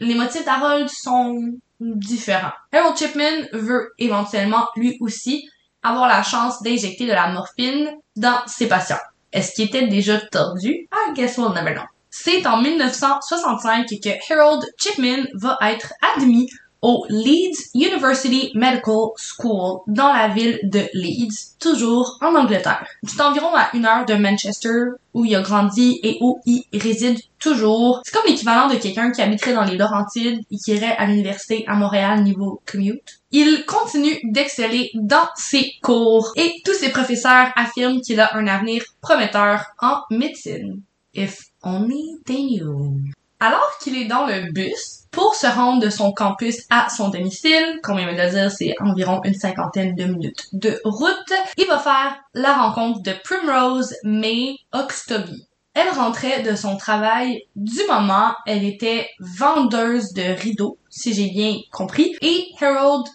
les 0.00 0.14
motifs 0.14 0.44
d'Harold 0.44 0.90
sont 0.90 1.54
différents. 1.80 2.52
Harold 2.74 2.94
Chipman 2.98 3.48
veut 3.54 3.94
éventuellement 3.98 4.66
lui 4.76 4.98
aussi 5.00 5.48
avoir 5.82 6.06
la 6.06 6.22
chance 6.22 6.62
d'injecter 6.62 7.06
de 7.06 7.12
la 7.12 7.28
morphine 7.28 7.90
dans 8.16 8.42
ses 8.46 8.68
patients. 8.68 9.00
Est-ce 9.32 9.54
qu'il 9.54 9.64
était 9.64 9.86
déjà 9.86 10.20
tordu? 10.20 10.68
I 10.92 11.14
guess 11.14 11.38
we'll 11.38 11.54
never 11.54 11.72
know. 11.72 11.84
C'est 12.10 12.46
en 12.46 12.60
1965 12.60 13.86
que 13.88 14.10
Harold 14.30 14.62
Chipman 14.78 15.24
va 15.32 15.56
être 15.62 15.94
admis 16.14 16.50
au 16.84 17.06
Leeds 17.08 17.70
University 17.74 18.52
Medical 18.54 19.08
School 19.16 19.80
dans 19.86 20.12
la 20.12 20.28
ville 20.28 20.60
de 20.64 20.82
Leeds, 20.92 21.56
toujours 21.58 22.18
en 22.20 22.34
Angleterre. 22.34 22.86
C'est 23.04 23.22
environ 23.22 23.54
à 23.54 23.70
une 23.72 23.86
heure 23.86 24.04
de 24.04 24.14
Manchester 24.14 24.90
où 25.14 25.24
il 25.24 25.34
a 25.34 25.40
grandi 25.40 25.98
et 26.02 26.18
où 26.20 26.40
il 26.44 26.62
réside 26.74 27.18
toujours. 27.38 28.02
C'est 28.04 28.14
comme 28.14 28.28
l'équivalent 28.28 28.68
de 28.68 28.76
quelqu'un 28.76 29.12
qui 29.12 29.22
habiterait 29.22 29.54
dans 29.54 29.64
les 29.64 29.78
Laurentides 29.78 30.40
et 30.50 30.56
qui 30.56 30.72
irait 30.72 30.94
à 30.98 31.06
l'université 31.06 31.64
à 31.66 31.74
Montréal 31.74 32.22
niveau 32.22 32.60
commute. 32.70 33.20
Il 33.32 33.64
continue 33.64 34.20
d'exceller 34.24 34.90
dans 34.92 35.26
ses 35.36 35.72
cours 35.82 36.32
et 36.36 36.52
tous 36.66 36.74
ses 36.74 36.90
professeurs 36.90 37.48
affirment 37.56 38.02
qu'il 38.02 38.20
a 38.20 38.36
un 38.36 38.46
avenir 38.46 38.82
prometteur 39.00 39.64
en 39.80 40.02
médecine. 40.10 40.82
If 41.14 41.44
only 41.62 42.18
they 42.26 42.42
knew. 42.42 43.00
Alors 43.40 43.78
qu'il 43.80 43.96
est 43.96 44.06
dans 44.06 44.26
le 44.26 44.52
bus, 44.52 45.03
pour 45.14 45.34
se 45.34 45.46
rendre 45.46 45.82
de 45.82 45.90
son 45.90 46.12
campus 46.12 46.64
à 46.70 46.88
son 46.88 47.08
domicile, 47.08 47.80
comme 47.82 47.98
il 47.98 48.06
de 48.06 48.30
dire, 48.30 48.50
c'est 48.50 48.74
environ 48.80 49.20
une 49.24 49.34
cinquantaine 49.34 49.94
de 49.94 50.04
minutes 50.04 50.46
de 50.52 50.80
route, 50.84 51.32
il 51.56 51.66
va 51.66 51.78
faire 51.78 52.16
la 52.34 52.54
rencontre 52.54 53.02
de 53.02 53.12
Primrose 53.22 53.94
May 54.02 54.56
Oxtoby. 54.72 55.46
Elle 55.74 55.90
rentrait 55.90 56.42
de 56.42 56.54
son 56.54 56.76
travail 56.76 57.42
du 57.56 57.80
moment, 57.88 58.34
elle 58.46 58.64
était 58.64 59.08
vendeuse 59.18 60.12
de 60.12 60.22
rideaux, 60.40 60.78
si 60.88 61.14
j'ai 61.14 61.30
bien 61.30 61.56
compris, 61.72 62.14
et 62.20 62.46
Harold 62.60 63.06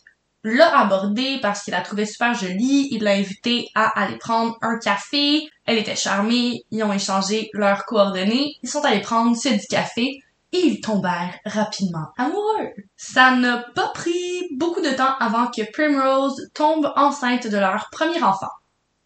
l'a 0.43 0.79
abordée 0.79 1.39
parce 1.41 1.63
qu'il 1.63 1.73
la 1.73 1.81
trouvait 1.81 2.05
super 2.05 2.33
jolie, 2.33 2.89
il 2.91 3.03
l'a 3.03 3.13
invitée 3.13 3.67
à 3.75 4.01
aller 4.01 4.17
prendre 4.17 4.57
un 4.61 4.77
café, 4.77 5.49
elle 5.65 5.77
était 5.77 5.95
charmée, 5.95 6.63
ils 6.71 6.83
ont 6.83 6.93
échangé 6.93 7.49
leurs 7.53 7.85
coordonnées, 7.85 8.55
ils 8.63 8.69
sont 8.69 8.83
allés 8.83 9.01
prendre 9.01 9.35
ce 9.35 9.49
du 9.49 9.67
café, 9.67 10.21
ils 10.51 10.81
tombèrent 10.81 11.37
rapidement 11.45 12.07
amoureux. 12.17 12.73
Ça 12.97 13.35
n'a 13.35 13.65
pas 13.75 13.89
pris 13.89 14.47
beaucoup 14.57 14.81
de 14.81 14.91
temps 14.91 15.15
avant 15.19 15.47
que 15.47 15.69
Primrose 15.71 16.49
tombe 16.53 16.91
enceinte 16.95 17.47
de 17.47 17.57
leur 17.57 17.89
premier 17.91 18.21
enfant. 18.23 18.49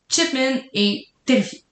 Chipman 0.09 0.61
est 0.73 1.07
terrifié. 1.25 1.63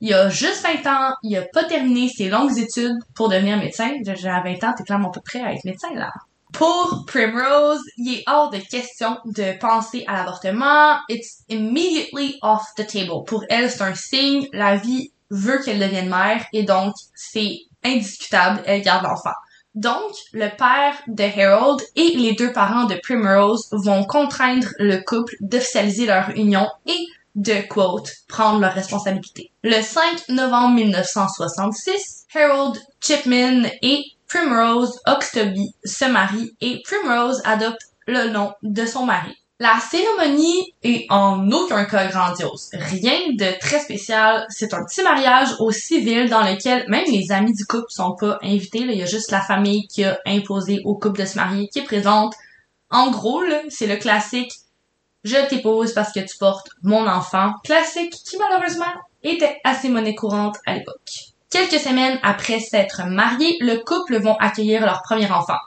Il 0.00 0.12
a 0.12 0.28
juste 0.28 0.62
20 0.62 0.86
ans, 0.90 1.14
il 1.22 1.36
a 1.36 1.42
pas 1.42 1.64
terminé 1.64 2.08
ses 2.08 2.28
longues 2.28 2.58
études 2.58 2.98
pour 3.14 3.28
devenir 3.28 3.56
médecin. 3.56 3.92
J'ai 4.04 4.28
20 4.28 4.62
ans, 4.64 4.74
t'es 4.76 4.84
clairement 4.84 5.10
pas 5.10 5.20
prêt 5.20 5.40
à 5.40 5.54
être 5.54 5.64
médecin, 5.64 5.92
là. 5.94 6.12
Pour 6.52 7.04
Primrose, 7.06 7.82
il 7.96 8.14
est 8.14 8.24
hors 8.26 8.50
de 8.50 8.58
question 8.58 9.18
de 9.24 9.58
penser 9.58 10.04
à 10.06 10.14
l'avortement. 10.14 10.98
It's 11.08 11.44
immediately 11.48 12.38
off 12.42 12.62
the 12.76 12.86
table. 12.86 13.24
Pour 13.26 13.44
elle, 13.48 13.70
c'est 13.70 13.82
un 13.82 13.94
signe. 13.94 14.46
La 14.52 14.76
vie 14.76 15.12
veut 15.30 15.58
qu'elle 15.62 15.78
devienne 15.78 16.08
mère 16.08 16.44
et 16.52 16.62
donc 16.62 16.94
c'est 17.14 17.58
indiscutable, 17.86 18.62
elle 18.66 18.82
garde 18.82 19.04
l'enfant. 19.04 19.34
Donc, 19.74 20.12
le 20.32 20.48
père 20.56 20.94
de 21.06 21.24
Harold 21.24 21.82
et 21.96 22.16
les 22.16 22.32
deux 22.32 22.52
parents 22.52 22.84
de 22.84 22.94
Primrose 23.02 23.68
vont 23.72 24.04
contraindre 24.04 24.68
le 24.78 25.02
couple 25.04 25.34
d'officialiser 25.40 26.06
leur 26.06 26.30
union 26.30 26.66
et 26.86 27.06
de, 27.34 27.60
quote, 27.68 28.10
prendre 28.26 28.60
leurs 28.60 28.72
responsabilités. 28.72 29.52
Le 29.62 29.82
5 29.82 30.30
novembre 30.30 30.76
1966, 30.76 32.24
Harold 32.34 32.78
Chipman 33.00 33.68
et 33.82 34.02
Primrose 34.26 34.98
Oxtoby 35.06 35.74
se 35.84 36.06
marient 36.06 36.56
et 36.62 36.82
Primrose 36.82 37.42
adopte 37.44 37.82
le 38.06 38.30
nom 38.30 38.54
de 38.62 38.86
son 38.86 39.04
mari. 39.04 39.36
La 39.58 39.78
cérémonie 39.80 40.74
est 40.82 41.06
en 41.08 41.50
aucun 41.50 41.86
cas 41.86 42.08
grandiose. 42.08 42.68
Rien 42.74 43.32
de 43.32 43.58
très 43.58 43.80
spécial. 43.80 44.44
C'est 44.50 44.74
un 44.74 44.84
petit 44.84 45.02
mariage 45.02 45.48
au 45.60 45.70
civil 45.70 46.28
dans 46.28 46.42
lequel 46.42 46.84
même 46.88 47.06
les 47.06 47.32
amis 47.32 47.54
du 47.54 47.64
couple 47.64 47.86
sont 47.88 48.14
pas 48.14 48.38
invités. 48.42 48.80
Il 48.80 48.94
y 48.94 49.02
a 49.02 49.06
juste 49.06 49.30
la 49.30 49.40
famille 49.40 49.86
qui 49.88 50.04
a 50.04 50.18
imposé 50.26 50.82
au 50.84 50.94
couple 50.94 51.20
de 51.20 51.24
se 51.26 51.36
marier 51.36 51.68
qui 51.68 51.78
est 51.78 51.84
présente. 51.84 52.34
En 52.90 53.10
gros, 53.10 53.42
c'est 53.70 53.86
le 53.86 53.96
classique 53.96 54.52
je 55.26 55.48
t'épouse 55.48 55.92
parce 55.92 56.12
que 56.12 56.20
tu 56.20 56.38
portes 56.38 56.68
mon 56.84 57.04
enfant. 57.08 57.54
Classique 57.64 58.12
qui 58.12 58.36
malheureusement 58.38 58.84
était 59.24 59.60
assez 59.64 59.88
monnaie 59.88 60.14
courante 60.14 60.56
à 60.66 60.74
l'époque. 60.74 61.10
Quelques 61.50 61.80
semaines 61.80 62.20
après 62.22 62.60
s'être 62.60 63.04
mariés, 63.06 63.56
le 63.60 63.78
couple 63.78 64.20
vont 64.20 64.36
accueillir 64.36 64.86
leur 64.86 65.02
premier 65.02 65.28
enfant. 65.30 65.58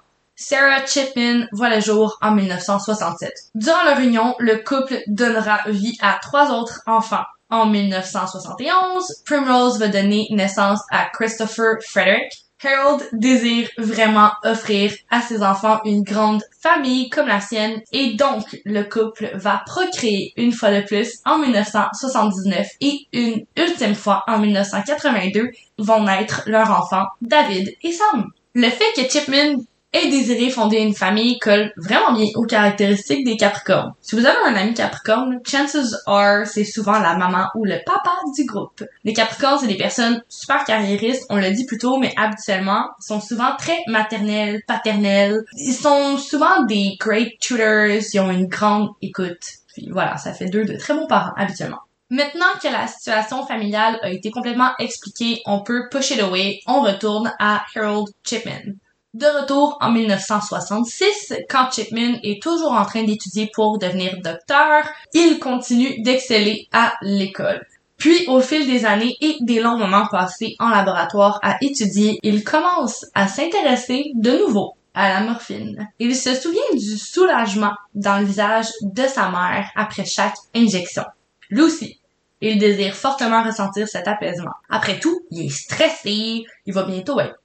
Sarah 0.41 0.86
Chipman 0.86 1.48
voit 1.51 1.69
le 1.69 1.81
jour 1.81 2.17
en 2.22 2.31
1967. 2.31 3.34
Durant 3.55 3.84
leur 3.84 4.00
union, 4.00 4.36
le 4.39 4.63
couple 4.63 5.01
donnera 5.08 5.60
vie 5.67 5.98
à 6.01 6.17
trois 6.22 6.50
autres 6.58 6.79
enfants. 6.88 7.25
En 7.50 7.65
1971, 7.65 9.24
Primrose 9.25 9.79
va 9.79 9.89
donner 9.89 10.27
naissance 10.31 10.79
à 10.91 11.10
Christopher 11.12 11.75
Frederick. 11.86 12.31
Harold 12.63 13.03
désire 13.12 13.67
vraiment 13.77 14.31
offrir 14.46 14.93
à 15.10 15.22
ses 15.22 15.43
enfants 15.43 15.81
une 15.84 16.03
grande 16.03 16.43
famille 16.62 17.10
comme 17.10 17.27
la 17.27 17.41
sienne 17.41 17.81
et 17.91 18.15
donc 18.15 18.43
le 18.65 18.84
couple 18.84 19.31
va 19.34 19.62
procréer 19.65 20.34
une 20.38 20.51
fois 20.51 20.72
de 20.72 20.86
plus 20.86 21.19
en 21.25 21.38
1979 21.39 22.67
et 22.81 23.08
une 23.12 23.46
ultime 23.58 23.96
fois 23.96 24.24
en 24.27 24.39
1982 24.39 25.50
vont 25.79 26.03
naître 26.03 26.43
leurs 26.48 26.72
enfants 26.72 27.08
David 27.22 27.75
et 27.81 27.91
Sam. 27.91 28.29
Le 28.55 28.69
fait 28.69 28.93
que 28.96 29.10
Chipman 29.10 29.63
et 29.93 30.10
désirer 30.10 30.50
fonder 30.50 30.77
une 30.77 30.93
famille 30.93 31.39
colle 31.39 31.72
vraiment 31.77 32.13
bien 32.13 32.27
aux 32.36 32.43
caractéristiques 32.43 33.25
des 33.25 33.38
Capricornes. 33.38 33.93
Si 34.01 34.15
vous 34.15 34.25
avez 34.25 34.38
un 34.46 34.55
ami 34.55 34.74
Capricorne, 34.74 35.39
chances 35.46 35.96
are 36.05 36.46
c'est 36.46 36.63
souvent 36.63 37.00
la 37.00 37.15
maman 37.15 37.48
ou 37.55 37.65
le 37.65 37.77
papa 37.86 38.12
du 38.36 38.46
groupe. 38.46 38.84
Les 39.03 39.13
Capricornes, 39.13 39.60
c'est 39.60 39.67
des 39.67 39.77
personnes 39.77 40.22
super 40.29 40.63
carriéristes, 40.63 41.25
on 41.29 41.38
l'a 41.38 41.51
dit 41.51 41.65
plus 41.65 41.77
tôt, 41.77 41.98
mais 41.98 42.13
habituellement, 42.17 42.89
sont 43.00 43.19
souvent 43.19 43.55
très 43.58 43.77
maternelles, 43.88 44.62
paternelles. 44.67 45.43
Ils 45.58 45.74
sont 45.74 46.17
souvent 46.17 46.63
des 46.65 46.96
great 47.00 47.39
tutors, 47.39 47.88
ils 47.88 48.19
ont 48.19 48.31
une 48.31 48.48
grande 48.48 48.89
écoute. 49.01 49.43
Puis 49.74 49.89
voilà, 49.91 50.17
ça 50.17 50.34
fait 50.34 50.50
d'eux 50.50 50.65
de 50.65 50.77
très 50.77 50.93
bons 50.93 51.08
parents 51.08 51.34
habituellement. 51.36 51.79
Maintenant 52.12 52.48
que 52.62 52.67
la 52.67 52.88
situation 52.88 53.46
familiale 53.46 54.00
a 54.01 54.10
été 54.10 54.31
complètement 54.31 54.72
expliquée, 54.79 55.41
on 55.46 55.62
peut 55.62 55.89
push 55.91 56.10
it 56.10 56.19
away, 56.19 56.60
on 56.65 56.81
retourne 56.81 57.31
à 57.38 57.63
Harold 57.75 58.08
Chipman. 58.24 58.74
De 59.15 59.25
retour 59.25 59.79
en 59.81 59.91
1966, 59.91 61.33
quand 61.49 61.71
Chipman 61.71 62.19
est 62.21 62.43
toujours 62.43 62.73
en 62.73 62.85
train 62.85 63.03
d'étudier 63.03 63.49
pour 63.55 63.79
devenir 63.79 64.21
docteur, 64.21 64.83
il 65.13 65.39
continue 65.39 65.99
d'exceller 66.03 66.67
à 66.71 66.93
l'école. 67.01 67.65
Puis, 67.97 68.27
au 68.27 68.39
fil 68.39 68.67
des 68.67 68.85
années 68.85 69.17
et 69.19 69.37
des 69.41 69.61
longs 69.61 69.79
moments 69.79 70.05
passés 70.11 70.55
en 70.59 70.69
laboratoire 70.69 71.39
à 71.41 71.57
étudier, 71.59 72.19
il 72.21 72.43
commence 72.43 73.03
à 73.15 73.27
s'intéresser 73.27 74.11
de 74.13 74.37
nouveau 74.45 74.75
à 74.93 75.09
la 75.09 75.21
morphine. 75.21 75.89
Il 75.97 76.15
se 76.15 76.35
souvient 76.35 76.61
du 76.73 76.95
soulagement 76.95 77.73
dans 77.95 78.19
le 78.19 78.25
visage 78.25 78.67
de 78.83 79.07
sa 79.07 79.31
mère 79.31 79.71
après 79.75 80.05
chaque 80.05 80.37
injection. 80.55 81.03
Lui 81.49 81.61
aussi, 81.61 81.99
il 82.41 82.59
désire 82.59 82.93
fortement 82.93 83.43
ressentir 83.43 83.87
cet 83.87 84.07
apaisement. 84.07 84.53
Après 84.69 84.99
tout, 84.99 85.19
il 85.31 85.47
est 85.47 85.49
stressé, 85.49 86.45
il 86.65 86.73
va 86.73 86.83
bientôt 86.83 87.19
être 87.19 87.35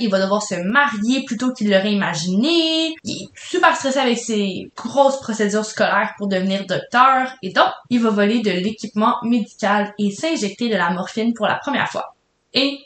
il 0.00 0.08
va 0.10 0.20
devoir 0.20 0.42
se 0.42 0.54
marier 0.54 1.24
plutôt 1.24 1.52
qu'il 1.52 1.70
l'aurait 1.70 1.92
imaginé, 1.92 2.94
il 3.04 3.22
est 3.22 3.28
super 3.34 3.76
stressé 3.76 3.98
avec 3.98 4.18
ses 4.18 4.70
grosses 4.76 5.20
procédures 5.20 5.64
scolaires 5.64 6.14
pour 6.18 6.28
devenir 6.28 6.66
docteur, 6.66 7.28
et 7.42 7.52
donc, 7.52 7.68
il 7.88 8.00
va 8.00 8.10
voler 8.10 8.40
de 8.40 8.50
l'équipement 8.50 9.16
médical 9.22 9.94
et 9.98 10.10
s'injecter 10.10 10.68
de 10.68 10.76
la 10.76 10.90
morphine 10.90 11.34
pour 11.34 11.46
la 11.46 11.56
première 11.56 11.90
fois. 11.90 12.14
Et 12.54 12.78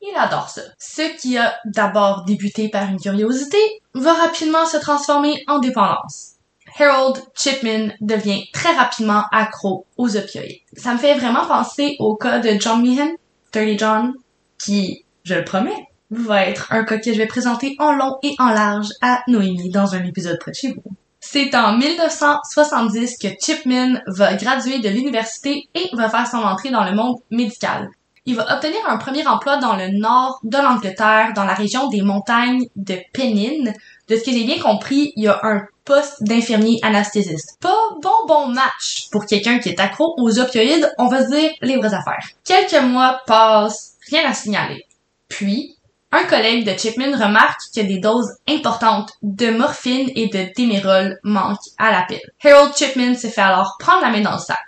il 0.00 0.16
adore 0.16 0.48
ça. 0.48 0.62
Ce 0.78 1.16
qui 1.20 1.38
a 1.38 1.54
d'abord 1.64 2.24
débuté 2.24 2.68
par 2.68 2.88
une 2.90 3.00
curiosité 3.00 3.58
va 3.94 4.14
rapidement 4.14 4.66
se 4.66 4.76
transformer 4.76 5.44
en 5.46 5.60
dépendance. 5.60 6.32
Harold 6.78 7.22
Chipman 7.34 7.92
devient 8.00 8.44
très 8.52 8.72
rapidement 8.72 9.24
accro 9.30 9.86
aux 9.96 10.16
opioïdes. 10.16 10.60
Ça 10.76 10.94
me 10.94 10.98
fait 10.98 11.14
vraiment 11.14 11.46
penser 11.46 11.96
au 11.98 12.16
cas 12.16 12.38
de 12.38 12.58
John 12.58 12.82
Meehan, 12.82 13.12
Dirty 13.52 13.78
John, 13.78 14.14
qui, 14.58 15.04
je 15.24 15.34
le 15.34 15.44
promets, 15.44 15.88
va 16.12 16.46
être 16.46 16.72
un 16.72 16.84
cas 16.84 16.98
que 16.98 17.12
je 17.12 17.18
vais 17.18 17.26
présenter 17.26 17.74
en 17.78 17.92
long 17.92 18.18
et 18.22 18.34
en 18.38 18.48
large 18.48 18.88
à 19.00 19.22
Noémie 19.28 19.70
dans 19.70 19.94
un 19.94 20.04
épisode 20.04 20.38
près 20.38 20.50
de 20.50 20.56
chez 20.56 20.72
vous. 20.72 20.82
C'est 21.20 21.54
en 21.54 21.76
1970 21.76 23.16
que 23.16 23.28
Chipman 23.40 24.00
va 24.06 24.34
graduer 24.34 24.80
de 24.80 24.88
l'université 24.88 25.68
et 25.74 25.88
va 25.94 26.10
faire 26.10 26.26
son 26.26 26.38
entrée 26.38 26.70
dans 26.70 26.84
le 26.84 26.94
monde 26.94 27.16
médical. 27.30 27.88
Il 28.24 28.36
va 28.36 28.54
obtenir 28.54 28.78
un 28.86 28.98
premier 28.98 29.26
emploi 29.26 29.56
dans 29.56 29.74
le 29.74 29.88
nord 29.88 30.38
de 30.44 30.56
l'Angleterre, 30.58 31.32
dans 31.34 31.44
la 31.44 31.54
région 31.54 31.88
des 31.88 32.02
montagnes 32.02 32.66
de 32.76 32.96
Pennine. 33.12 33.72
De 34.08 34.16
ce 34.16 34.22
que 34.22 34.30
j'ai 34.30 34.44
bien 34.44 34.60
compris, 34.60 35.12
il 35.16 35.24
y 35.24 35.28
a 35.28 35.40
un 35.42 35.62
poste 35.84 36.22
d'infirmier 36.22 36.78
anesthésiste. 36.82 37.56
Pas 37.60 37.74
bon 38.00 38.26
bon 38.28 38.48
match 38.48 39.08
pour 39.10 39.26
quelqu'un 39.26 39.58
qui 39.58 39.70
est 39.70 39.80
accro 39.80 40.14
aux 40.18 40.38
opioïdes, 40.38 40.92
on 40.98 41.08
va 41.08 41.24
dire 41.24 41.50
les 41.62 41.76
vraies 41.76 41.94
affaires. 41.94 42.28
Quelques 42.44 42.82
mois 42.82 43.20
passent, 43.26 43.94
rien 44.08 44.28
à 44.28 44.34
signaler. 44.34 44.86
Puis, 45.28 45.76
un 46.12 46.24
collègue 46.24 46.66
de 46.66 46.78
Chipman 46.78 47.12
remarque 47.12 47.60
que 47.74 47.80
des 47.80 47.98
doses 47.98 48.36
importantes 48.46 49.12
de 49.22 49.50
morphine 49.50 50.10
et 50.14 50.28
de 50.28 50.52
démérol 50.54 51.18
manquent 51.24 51.70
à 51.78 51.90
la 51.90 52.02
pile. 52.02 52.20
Harold 52.44 52.76
Chipman 52.76 53.14
se 53.14 53.28
fait 53.28 53.40
alors 53.40 53.76
prendre 53.78 54.02
la 54.02 54.10
main 54.10 54.20
dans 54.20 54.34
le 54.34 54.38
sac. 54.38 54.58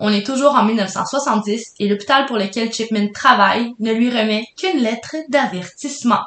On 0.00 0.12
est 0.12 0.26
toujours 0.26 0.54
en 0.54 0.64
1970 0.64 1.74
et 1.78 1.88
l'hôpital 1.88 2.26
pour 2.26 2.36
lequel 2.36 2.72
Chipman 2.72 3.08
travaille 3.14 3.72
ne 3.78 3.92
lui 3.92 4.10
remet 4.10 4.44
qu'une 4.56 4.80
lettre 4.80 5.16
d'avertissement. 5.28 6.22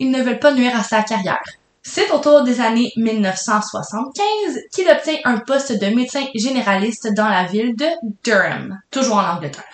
Ils 0.00 0.10
ne 0.10 0.22
veulent 0.22 0.38
pas 0.40 0.52
nuire 0.52 0.76
à 0.76 0.82
sa 0.82 1.02
carrière. 1.02 1.42
C'est 1.82 2.10
autour 2.10 2.42
des 2.42 2.60
années 2.60 2.92
1975 2.96 4.58
qu'il 4.72 4.88
obtient 4.88 5.18
un 5.24 5.38
poste 5.38 5.80
de 5.80 5.86
médecin 5.86 6.26
généraliste 6.34 7.08
dans 7.16 7.28
la 7.28 7.44
ville 7.44 7.74
de 7.76 7.86
Durham, 8.24 8.78
toujours 8.90 9.16
en 9.16 9.36
Angleterre. 9.36 9.64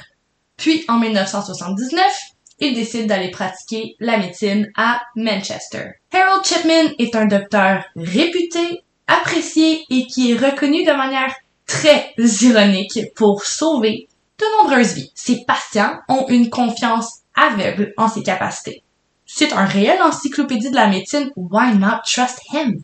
Puis, 0.57 0.85
en 0.89 0.99
1979, 0.99 2.34
il 2.59 2.75
décide 2.75 3.07
d'aller 3.07 3.31
pratiquer 3.31 3.97
la 4.01 4.19
médecine 4.19 4.71
à 4.77 5.03
Manchester. 5.17 5.93
Harold 6.13 6.45
Chipman 6.45 6.95
est 6.99 7.17
un 7.17 7.27
docteur 7.27 7.85
réputé, 7.97 8.83
apprécié 9.07 9.85
et 9.91 10.07
qui 10.07 10.33
est 10.33 10.37
reconnu 10.37 10.85
de 10.85 10.93
manière 10.93 11.35
très 11.67 12.15
ironique 12.19 13.01
pour 13.15 13.45
sauver 13.45 14.09
de 14.39 14.63
nombreuses 14.63 14.95
vies. 14.95 15.13
Ses 15.15 15.45
patients 15.45 15.99
ont 16.09 16.27
une 16.29 16.51
confiance 16.51 17.21
aveugle 17.35 17.93
en 17.97 18.09
ses 18.09 18.23
capacités. 18.23 18.83
C'est 19.27 19.53
un 19.53 19.65
réel 19.65 20.01
encyclopédie 20.03 20.71
de 20.71 20.77
la 20.77 20.87
médecine. 20.87 21.31
Why 21.37 21.75
not 21.77 22.03
trust 22.05 22.41
him? 22.53 22.83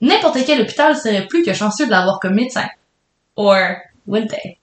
N'importe 0.00 0.44
quel 0.46 0.62
hôpital 0.62 0.96
serait 0.96 1.26
plus 1.26 1.42
que 1.42 1.52
chanceux 1.52 1.86
de 1.86 1.90
l'avoir 1.90 2.18
comme 2.20 2.34
médecin. 2.34 2.68
Or, 3.36 3.76
would 4.06 4.28
they? 4.28 4.58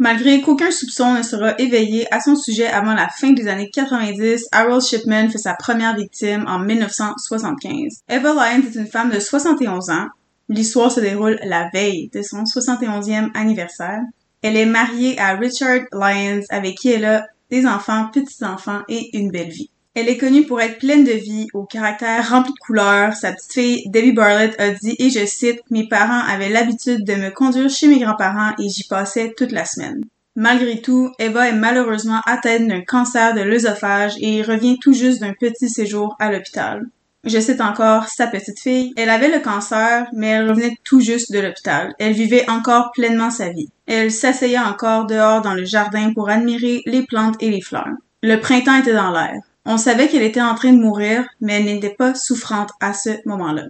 Malgré 0.00 0.40
qu'aucun 0.40 0.70
soupçon 0.70 1.12
ne 1.12 1.22
sera 1.22 1.54
éveillé 1.58 2.06
à 2.10 2.20
son 2.20 2.34
sujet 2.34 2.66
avant 2.66 2.94
la 2.94 3.10
fin 3.10 3.32
des 3.32 3.48
années 3.48 3.68
90, 3.68 4.46
Harold 4.50 4.82
Shipman 4.82 5.28
fait 5.28 5.36
sa 5.36 5.52
première 5.52 5.94
victime 5.94 6.46
en 6.48 6.58
1975. 6.58 7.98
Eva 8.08 8.32
Lyons 8.32 8.66
est 8.66 8.78
une 8.78 8.86
femme 8.86 9.10
de 9.10 9.20
71 9.20 9.90
ans. 9.90 10.06
L'histoire 10.48 10.90
se 10.90 11.00
déroule 11.00 11.38
la 11.44 11.68
veille 11.68 12.08
de 12.14 12.22
son 12.22 12.44
71e 12.44 13.28
anniversaire. 13.34 14.00
Elle 14.40 14.56
est 14.56 14.64
mariée 14.64 15.18
à 15.18 15.36
Richard 15.36 15.82
Lyons 15.92 16.44
avec 16.48 16.78
qui 16.78 16.88
elle 16.92 17.04
a 17.04 17.26
des 17.50 17.66
enfants, 17.66 18.08
petits-enfants 18.10 18.80
et 18.88 19.14
une 19.18 19.30
belle 19.30 19.50
vie. 19.50 19.70
Elle 20.00 20.08
est 20.08 20.16
connue 20.16 20.46
pour 20.46 20.62
être 20.62 20.78
pleine 20.78 21.04
de 21.04 21.12
vie, 21.12 21.48
au 21.52 21.64
caractère 21.64 22.30
rempli 22.30 22.54
de 22.54 22.58
couleurs. 22.58 23.12
Sa 23.12 23.32
petite 23.32 23.52
fille, 23.52 23.82
Debbie 23.90 24.12
Barlett, 24.12 24.58
a 24.58 24.70
dit, 24.70 24.96
et 24.98 25.10
je 25.10 25.26
cite, 25.26 25.60
Mes 25.70 25.86
parents 25.88 26.22
avaient 26.26 26.48
l'habitude 26.48 27.04
de 27.04 27.16
me 27.16 27.28
conduire 27.28 27.68
chez 27.68 27.86
mes 27.86 27.98
grands-parents 27.98 28.52
et 28.58 28.70
j'y 28.70 28.84
passais 28.88 29.34
toute 29.36 29.52
la 29.52 29.66
semaine. 29.66 30.02
Malgré 30.36 30.80
tout, 30.80 31.12
Eva 31.18 31.50
est 31.50 31.54
malheureusement 31.54 32.22
atteinte 32.24 32.66
d'un 32.66 32.80
cancer 32.80 33.34
de 33.34 33.42
l'œsophage 33.42 34.14
et 34.20 34.40
revient 34.40 34.78
tout 34.80 34.94
juste 34.94 35.20
d'un 35.20 35.34
petit 35.34 35.68
séjour 35.68 36.16
à 36.18 36.32
l'hôpital. 36.32 36.86
Je 37.24 37.38
cite 37.38 37.60
encore 37.60 38.08
sa 38.08 38.26
petite 38.26 38.58
fille. 38.58 38.94
Elle 38.96 39.10
avait 39.10 39.30
le 39.30 39.40
cancer, 39.40 40.06
mais 40.14 40.28
elle 40.28 40.48
revenait 40.48 40.78
tout 40.82 41.00
juste 41.00 41.30
de 41.30 41.40
l'hôpital. 41.40 41.92
Elle 41.98 42.14
vivait 42.14 42.48
encore 42.48 42.90
pleinement 42.92 43.30
sa 43.30 43.50
vie. 43.50 43.68
Elle 43.86 44.10
s'asseyait 44.10 44.58
encore 44.58 45.04
dehors 45.04 45.42
dans 45.42 45.52
le 45.52 45.66
jardin 45.66 46.14
pour 46.14 46.30
admirer 46.30 46.80
les 46.86 47.02
plantes 47.02 47.36
et 47.40 47.50
les 47.50 47.60
fleurs. 47.60 47.92
Le 48.22 48.36
printemps 48.36 48.76
était 48.76 48.94
dans 48.94 49.10
l'air. 49.10 49.34
On 49.72 49.76
savait 49.76 50.08
qu'elle 50.08 50.24
était 50.24 50.40
en 50.40 50.56
train 50.56 50.72
de 50.72 50.82
mourir, 50.82 51.24
mais 51.40 51.60
elle 51.60 51.66
n'était 51.66 51.94
pas 51.94 52.12
souffrante 52.16 52.70
à 52.80 52.92
ce 52.92 53.10
moment-là. 53.24 53.66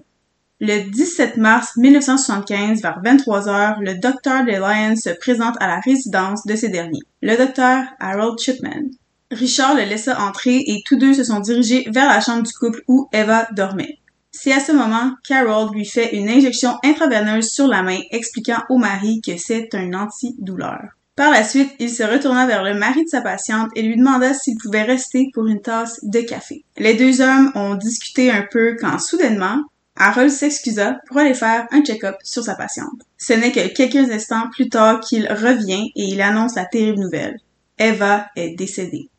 Le 0.58 0.88
17 0.90 1.36
mars 1.36 1.76
1975, 1.76 2.80
vers 2.80 3.02
23 3.04 3.48
heures, 3.50 3.76
le 3.82 3.98
docteur 3.98 4.46
des 4.46 4.56
Lions 4.56 4.96
se 4.96 5.10
présente 5.10 5.56
à 5.60 5.66
la 5.66 5.78
résidence 5.78 6.46
de 6.46 6.56
ces 6.56 6.70
derniers, 6.70 7.02
le 7.20 7.36
docteur 7.36 7.84
Harold 8.00 8.38
Chipman. 8.38 8.88
Richard 9.30 9.74
le 9.74 9.82
laissa 9.82 10.18
entrer 10.18 10.64
et 10.68 10.82
tous 10.86 10.96
deux 10.96 11.12
se 11.12 11.24
sont 11.24 11.40
dirigés 11.40 11.86
vers 11.92 12.08
la 12.08 12.22
chambre 12.22 12.44
du 12.44 12.52
couple 12.54 12.80
où 12.88 13.10
Eva 13.12 13.46
dormait. 13.52 13.98
C'est 14.32 14.54
à 14.54 14.60
ce 14.60 14.72
moment 14.72 15.12
qu'Harold 15.28 15.74
lui 15.74 15.84
fait 15.84 16.16
une 16.16 16.30
injection 16.30 16.78
intraveineuse 16.82 17.50
sur 17.50 17.66
la 17.66 17.82
main 17.82 18.00
expliquant 18.10 18.62
au 18.70 18.78
mari 18.78 19.20
que 19.20 19.36
c'est 19.36 19.68
un 19.74 19.92
antidouleur. 19.92 20.80
Par 21.20 21.30
la 21.30 21.44
suite, 21.44 21.74
il 21.78 21.90
se 21.90 22.02
retourna 22.02 22.46
vers 22.46 22.62
le 22.62 22.72
mari 22.72 23.04
de 23.04 23.10
sa 23.10 23.20
patiente 23.20 23.68
et 23.76 23.82
lui 23.82 23.98
demanda 23.98 24.32
s'il 24.32 24.56
pouvait 24.56 24.84
rester 24.84 25.28
pour 25.34 25.46
une 25.48 25.60
tasse 25.60 26.02
de 26.02 26.22
café. 26.22 26.64
Les 26.78 26.94
deux 26.94 27.20
hommes 27.20 27.52
ont 27.54 27.74
discuté 27.74 28.30
un 28.30 28.46
peu 28.50 28.74
quand 28.80 28.98
soudainement, 28.98 29.62
Harold 29.96 30.30
s'excusa 30.30 30.96
pour 31.06 31.18
aller 31.18 31.34
faire 31.34 31.66
un 31.72 31.82
check-up 31.82 32.16
sur 32.22 32.42
sa 32.42 32.54
patiente. 32.54 33.02
Ce 33.18 33.34
n'est 33.34 33.52
que 33.52 33.68
quelques 33.68 34.10
instants 34.10 34.48
plus 34.50 34.70
tard 34.70 35.00
qu'il 35.00 35.30
revient 35.30 35.92
et 35.94 36.04
il 36.04 36.22
annonce 36.22 36.56
la 36.56 36.64
terrible 36.64 37.00
nouvelle. 37.00 37.38
Eva 37.78 38.24
est 38.34 38.56
décédée. 38.56 39.10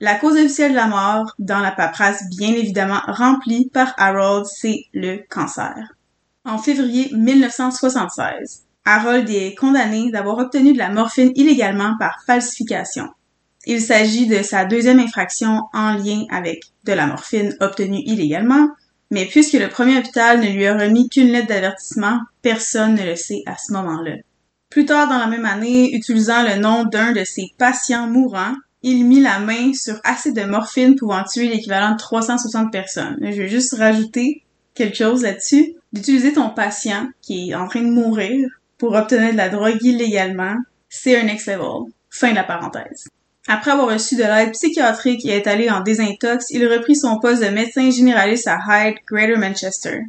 La 0.00 0.14
cause 0.14 0.38
officielle 0.38 0.70
de 0.70 0.76
la 0.76 0.86
mort, 0.86 1.34
dans 1.38 1.60
la 1.60 1.72
paperasse 1.72 2.30
bien 2.30 2.54
évidemment 2.54 3.02
remplie 3.08 3.68
par 3.74 3.92
Harold, 3.98 4.46
c'est 4.46 4.86
le 4.94 5.18
cancer. 5.28 5.76
En 6.46 6.56
février 6.56 7.10
1976, 7.12 8.62
Harold 8.84 9.30
est 9.30 9.54
condamné 9.54 10.10
d'avoir 10.10 10.38
obtenu 10.38 10.72
de 10.72 10.78
la 10.78 10.90
morphine 10.90 11.32
illégalement 11.36 11.96
par 11.98 12.22
falsification. 12.26 13.08
Il 13.64 13.80
s'agit 13.80 14.26
de 14.26 14.42
sa 14.42 14.64
deuxième 14.64 14.98
infraction 14.98 15.62
en 15.72 15.92
lien 15.92 16.24
avec 16.30 16.64
de 16.84 16.92
la 16.92 17.06
morphine 17.06 17.56
obtenue 17.60 18.02
illégalement, 18.04 18.68
mais 19.12 19.26
puisque 19.26 19.52
le 19.52 19.68
premier 19.68 19.98
hôpital 19.98 20.40
ne 20.40 20.48
lui 20.48 20.66
a 20.66 20.76
remis 20.76 21.08
qu'une 21.08 21.28
lettre 21.28 21.48
d'avertissement, 21.48 22.18
personne 22.42 22.94
ne 22.94 23.04
le 23.04 23.14
sait 23.14 23.42
à 23.46 23.56
ce 23.56 23.72
moment-là. 23.72 24.16
Plus 24.68 24.84
tard 24.84 25.08
dans 25.08 25.18
la 25.18 25.26
même 25.28 25.44
année, 25.44 25.94
utilisant 25.94 26.42
le 26.42 26.58
nom 26.58 26.84
d'un 26.84 27.12
de 27.12 27.22
ses 27.22 27.52
patients 27.58 28.08
mourants, 28.08 28.54
il 28.82 29.04
mit 29.04 29.20
la 29.20 29.38
main 29.38 29.74
sur 29.74 30.00
assez 30.02 30.32
de 30.32 30.42
morphine 30.42 30.96
pouvant 30.96 31.22
tuer 31.22 31.46
l'équivalent 31.46 31.92
de 31.92 31.98
360 31.98 32.72
personnes. 32.72 33.18
Je 33.20 33.42
vais 33.42 33.48
juste 33.48 33.74
rajouter 33.74 34.42
quelque 34.74 34.96
chose 34.96 35.22
là-dessus. 35.22 35.74
D'utiliser 35.92 36.32
ton 36.32 36.48
patient 36.48 37.08
qui 37.20 37.50
est 37.50 37.54
en 37.54 37.68
train 37.68 37.82
de 37.82 37.90
mourir 37.90 38.48
pour 38.82 38.96
obtenir 38.96 39.30
de 39.30 39.36
la 39.36 39.48
drogue 39.48 39.78
illégalement, 39.82 40.56
c'est 40.88 41.16
un 41.16 41.22
next 41.22 41.46
level. 41.46 41.92
Fin 42.10 42.30
de 42.30 42.34
la 42.34 42.42
parenthèse. 42.42 43.06
Après 43.46 43.70
avoir 43.70 43.92
reçu 43.92 44.16
de 44.16 44.24
l'aide 44.24 44.50
psychiatrique 44.50 45.24
et 45.24 45.36
est 45.36 45.46
allé 45.46 45.70
en 45.70 45.82
désintox, 45.82 46.46
il 46.50 46.66
reprit 46.66 46.96
son 46.96 47.20
poste 47.20 47.44
de 47.44 47.48
médecin 47.50 47.92
généraliste 47.92 48.48
à 48.48 48.58
Hyde, 48.58 48.96
Greater 49.06 49.38
Manchester. 49.38 50.00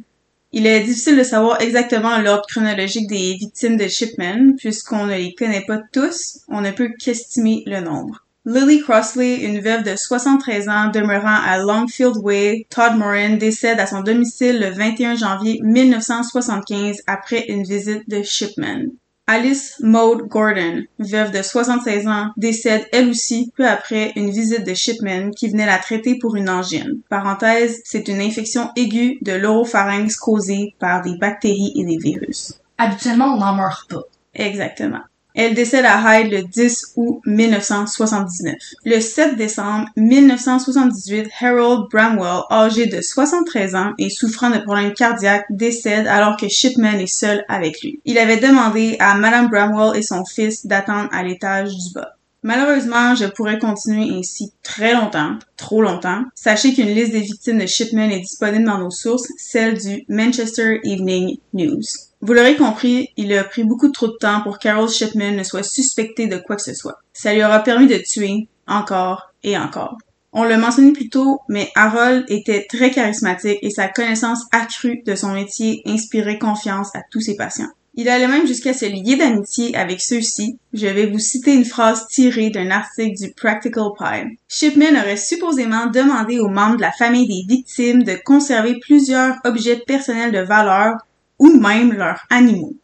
Il 0.50 0.66
est 0.66 0.80
difficile 0.80 1.16
de 1.16 1.22
savoir 1.22 1.60
exactement 1.60 2.18
l'ordre 2.18 2.46
chronologique 2.48 3.06
des 3.06 3.36
victimes 3.38 3.76
de 3.76 3.86
Shipman, 3.86 4.56
puisqu'on 4.58 5.06
ne 5.06 5.14
les 5.14 5.34
connaît 5.34 5.64
pas 5.64 5.78
tous, 5.92 6.40
on 6.48 6.60
ne 6.60 6.72
peut 6.72 6.90
qu'estimer 6.98 7.62
le 7.66 7.78
nombre. 7.78 8.26
Lily 8.46 8.82
Crossley, 8.82 9.36
une 9.36 9.60
veuve 9.60 9.84
de 9.84 9.96
73 9.96 10.68
ans 10.68 10.90
demeurant 10.92 11.38
à 11.46 11.56
Longfield 11.56 12.18
Way, 12.18 12.66
Todd 12.68 12.94
Moran, 12.98 13.36
décède 13.38 13.80
à 13.80 13.86
son 13.86 14.02
domicile 14.02 14.60
le 14.60 14.68
21 14.68 15.14
janvier 15.16 15.60
1975 15.62 16.98
après 17.06 17.46
une 17.48 17.62
visite 17.62 18.06
de 18.06 18.22
Shipman. 18.22 18.90
Alice 19.26 19.76
Maud 19.80 20.28
Gordon, 20.28 20.82
veuve 20.98 21.30
de 21.30 21.40
76 21.40 22.06
ans, 22.06 22.32
décède 22.36 22.86
elle 22.92 23.08
aussi 23.08 23.50
peu 23.56 23.66
après 23.66 24.12
une 24.14 24.30
visite 24.30 24.66
de 24.66 24.74
Shipman 24.74 25.30
qui 25.30 25.48
venait 25.48 25.64
la 25.64 25.78
traiter 25.78 26.18
pour 26.18 26.36
une 26.36 26.50
angine. 26.50 27.00
Parenthèse, 27.08 27.80
c'est 27.86 28.08
une 28.08 28.20
infection 28.20 28.68
aiguë 28.76 29.20
de 29.22 29.32
l'oropharynx 29.32 30.16
causée 30.16 30.74
par 30.78 31.00
des 31.00 31.16
bactéries 31.16 31.72
et 31.76 31.86
des 31.86 31.96
virus. 31.96 32.60
Habituellement, 32.76 33.32
on 33.32 33.38
n'en 33.38 33.54
meurt 33.54 33.88
pas. 33.88 34.02
Exactement. 34.34 35.00
Elle 35.34 35.54
décède 35.54 35.84
à 35.84 36.20
Hyde 36.20 36.32
le 36.32 36.42
10 36.42 36.92
août 36.94 37.20
1979. 37.26 38.54
Le 38.84 39.00
7 39.00 39.36
décembre 39.36 39.88
1978, 39.96 41.28
Harold 41.40 41.88
Bramwell, 41.90 42.42
âgé 42.50 42.86
de 42.86 43.00
73 43.00 43.74
ans 43.74 43.92
et 43.98 44.10
souffrant 44.10 44.50
de 44.50 44.58
problèmes 44.58 44.92
cardiaques, 44.92 45.46
décède 45.50 46.06
alors 46.06 46.36
que 46.36 46.48
Shipman 46.48 47.00
est 47.00 47.08
seul 47.08 47.44
avec 47.48 47.82
lui. 47.82 48.00
Il 48.04 48.16
avait 48.18 48.36
demandé 48.36 48.96
à 49.00 49.16
Madame 49.16 49.48
Bramwell 49.48 49.98
et 49.98 50.02
son 50.02 50.24
fils 50.24 50.66
d'attendre 50.66 51.08
à 51.12 51.24
l'étage 51.24 51.70
du 51.70 51.94
bas. 51.94 52.14
Malheureusement, 52.44 53.14
je 53.14 53.24
pourrais 53.24 53.58
continuer 53.58 54.16
ainsi 54.16 54.52
très 54.62 54.92
longtemps, 54.92 55.38
trop 55.56 55.80
longtemps. 55.80 56.22
Sachez 56.34 56.74
qu'une 56.74 56.94
liste 56.94 57.12
des 57.12 57.20
victimes 57.20 57.58
de 57.58 57.66
Shipman 57.66 58.10
est 58.10 58.20
disponible 58.20 58.66
dans 58.66 58.78
nos 58.78 58.90
sources, 58.90 59.26
celle 59.38 59.78
du 59.78 60.04
Manchester 60.08 60.78
Evening 60.84 61.38
News. 61.54 61.80
Vous 62.26 62.32
l'aurez 62.32 62.56
compris, 62.56 63.10
il 63.18 63.34
a 63.34 63.44
pris 63.44 63.64
beaucoup 63.64 63.90
trop 63.90 64.06
de 64.06 64.16
temps 64.18 64.40
pour 64.40 64.58
Carol 64.58 64.88
Shipman 64.88 65.32
ne 65.32 65.42
soit 65.42 65.62
suspecté 65.62 66.26
de 66.26 66.38
quoi 66.38 66.56
que 66.56 66.62
ce 66.62 66.72
soit. 66.72 66.98
Ça 67.12 67.34
lui 67.34 67.44
aura 67.44 67.60
permis 67.60 67.86
de 67.86 67.98
tuer 67.98 68.48
encore 68.66 69.34
et 69.42 69.58
encore. 69.58 69.98
On 70.32 70.42
l'a 70.42 70.56
mentionné 70.56 70.92
plus 70.92 71.10
tôt, 71.10 71.40
mais 71.50 71.70
Harold 71.74 72.24
était 72.28 72.64
très 72.66 72.90
charismatique 72.90 73.58
et 73.60 73.68
sa 73.68 73.88
connaissance 73.88 74.46
accrue 74.52 75.02
de 75.04 75.14
son 75.14 75.34
métier 75.34 75.82
inspirait 75.84 76.38
confiance 76.38 76.96
à 76.96 77.02
tous 77.10 77.20
ses 77.20 77.36
patients. 77.36 77.68
Il 77.94 78.08
allait 78.08 78.26
même 78.26 78.46
jusqu'à 78.46 78.72
se 78.72 78.86
lier 78.86 79.16
d'amitié 79.16 79.76
avec 79.76 80.00
ceux-ci. 80.00 80.58
Je 80.72 80.86
vais 80.86 81.04
vous 81.04 81.18
citer 81.18 81.52
une 81.52 81.66
phrase 81.66 82.06
tirée 82.08 82.48
d'un 82.48 82.70
article 82.70 83.18
du 83.18 83.32
Practical 83.34 83.90
Pie. 83.98 84.38
Shipman 84.48 84.96
aurait 84.98 85.18
supposément 85.18 85.88
demandé 85.88 86.38
aux 86.38 86.48
membres 86.48 86.76
de 86.76 86.80
la 86.80 86.92
famille 86.92 87.28
des 87.28 87.54
victimes 87.54 88.02
de 88.02 88.16
conserver 88.24 88.78
plusieurs 88.80 89.34
objets 89.44 89.82
personnels 89.86 90.32
de 90.32 90.40
valeur 90.40 90.94
ou 91.38 91.58
même 91.58 91.92
leurs 91.92 92.20
animaux. 92.30 92.74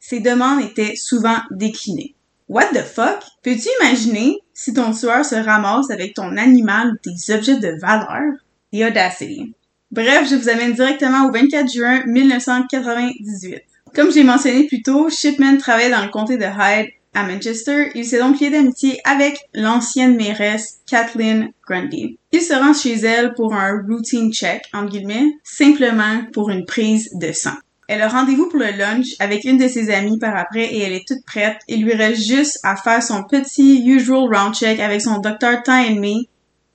Ces 0.00 0.20
demandes 0.20 0.60
étaient 0.62 0.96
souvent 0.96 1.38
déclinées. 1.50 2.14
What 2.48 2.72
the 2.74 2.82
fuck? 2.82 3.22
Peux-tu 3.42 3.68
imaginer 3.80 4.38
si 4.52 4.74
ton 4.74 4.92
tueur 4.92 5.24
se 5.24 5.34
ramasse 5.34 5.90
avec 5.90 6.14
ton 6.14 6.36
animal 6.36 6.92
ou 6.92 6.96
tes 7.02 7.34
objets 7.34 7.56
de 7.56 7.80
valeur? 7.80 8.34
The 8.72 8.82
audacity. 8.82 9.54
Bref, 9.90 10.28
je 10.28 10.34
vous 10.34 10.48
amène 10.48 10.74
directement 10.74 11.26
au 11.26 11.32
24 11.32 11.72
juin 11.72 12.02
1998. 12.06 13.62
Comme 13.94 14.10
j'ai 14.12 14.24
mentionné 14.24 14.66
plus 14.66 14.82
tôt, 14.82 15.08
Shipman 15.08 15.56
travaillait 15.56 15.90
dans 15.90 16.04
le 16.04 16.10
comté 16.10 16.36
de 16.36 16.44
Hyde 16.44 16.90
à 17.14 17.22
Manchester. 17.22 17.92
Il 17.94 18.04
s'est 18.04 18.18
donc 18.18 18.40
lié 18.40 18.50
d'amitié 18.50 19.00
avec 19.04 19.38
l'ancienne 19.54 20.16
mairesse 20.16 20.80
Kathleen 20.86 21.52
Grundy. 21.66 22.18
Il 22.32 22.40
se 22.40 22.54
rend 22.54 22.74
chez 22.74 22.94
elle 22.94 23.34
pour 23.34 23.54
un 23.54 23.82
routine 23.88 24.32
check, 24.32 24.64
entre 24.72 24.90
guillemets, 24.90 25.32
simplement 25.44 26.22
pour 26.32 26.50
une 26.50 26.64
prise 26.64 27.10
de 27.14 27.32
sang. 27.32 27.54
Elle 27.86 28.02
a 28.02 28.08
rendez-vous 28.08 28.48
pour 28.48 28.58
le 28.58 28.70
lunch 28.70 29.14
avec 29.18 29.44
une 29.44 29.58
de 29.58 29.68
ses 29.68 29.90
amies 29.90 30.18
par 30.18 30.36
après 30.36 30.64
et 30.64 30.80
elle 30.80 30.92
est 30.92 31.06
toute 31.06 31.24
prête. 31.26 31.58
Il 31.68 31.84
lui 31.84 31.94
reste 31.94 32.22
juste 32.22 32.58
à 32.62 32.76
faire 32.76 33.02
son 33.02 33.24
petit 33.24 33.84
usual 33.86 34.34
round 34.34 34.54
check 34.54 34.80
avec 34.80 35.02
son 35.02 35.18
docteur 35.18 35.62
Time 35.62 36.00
Me 36.00 36.24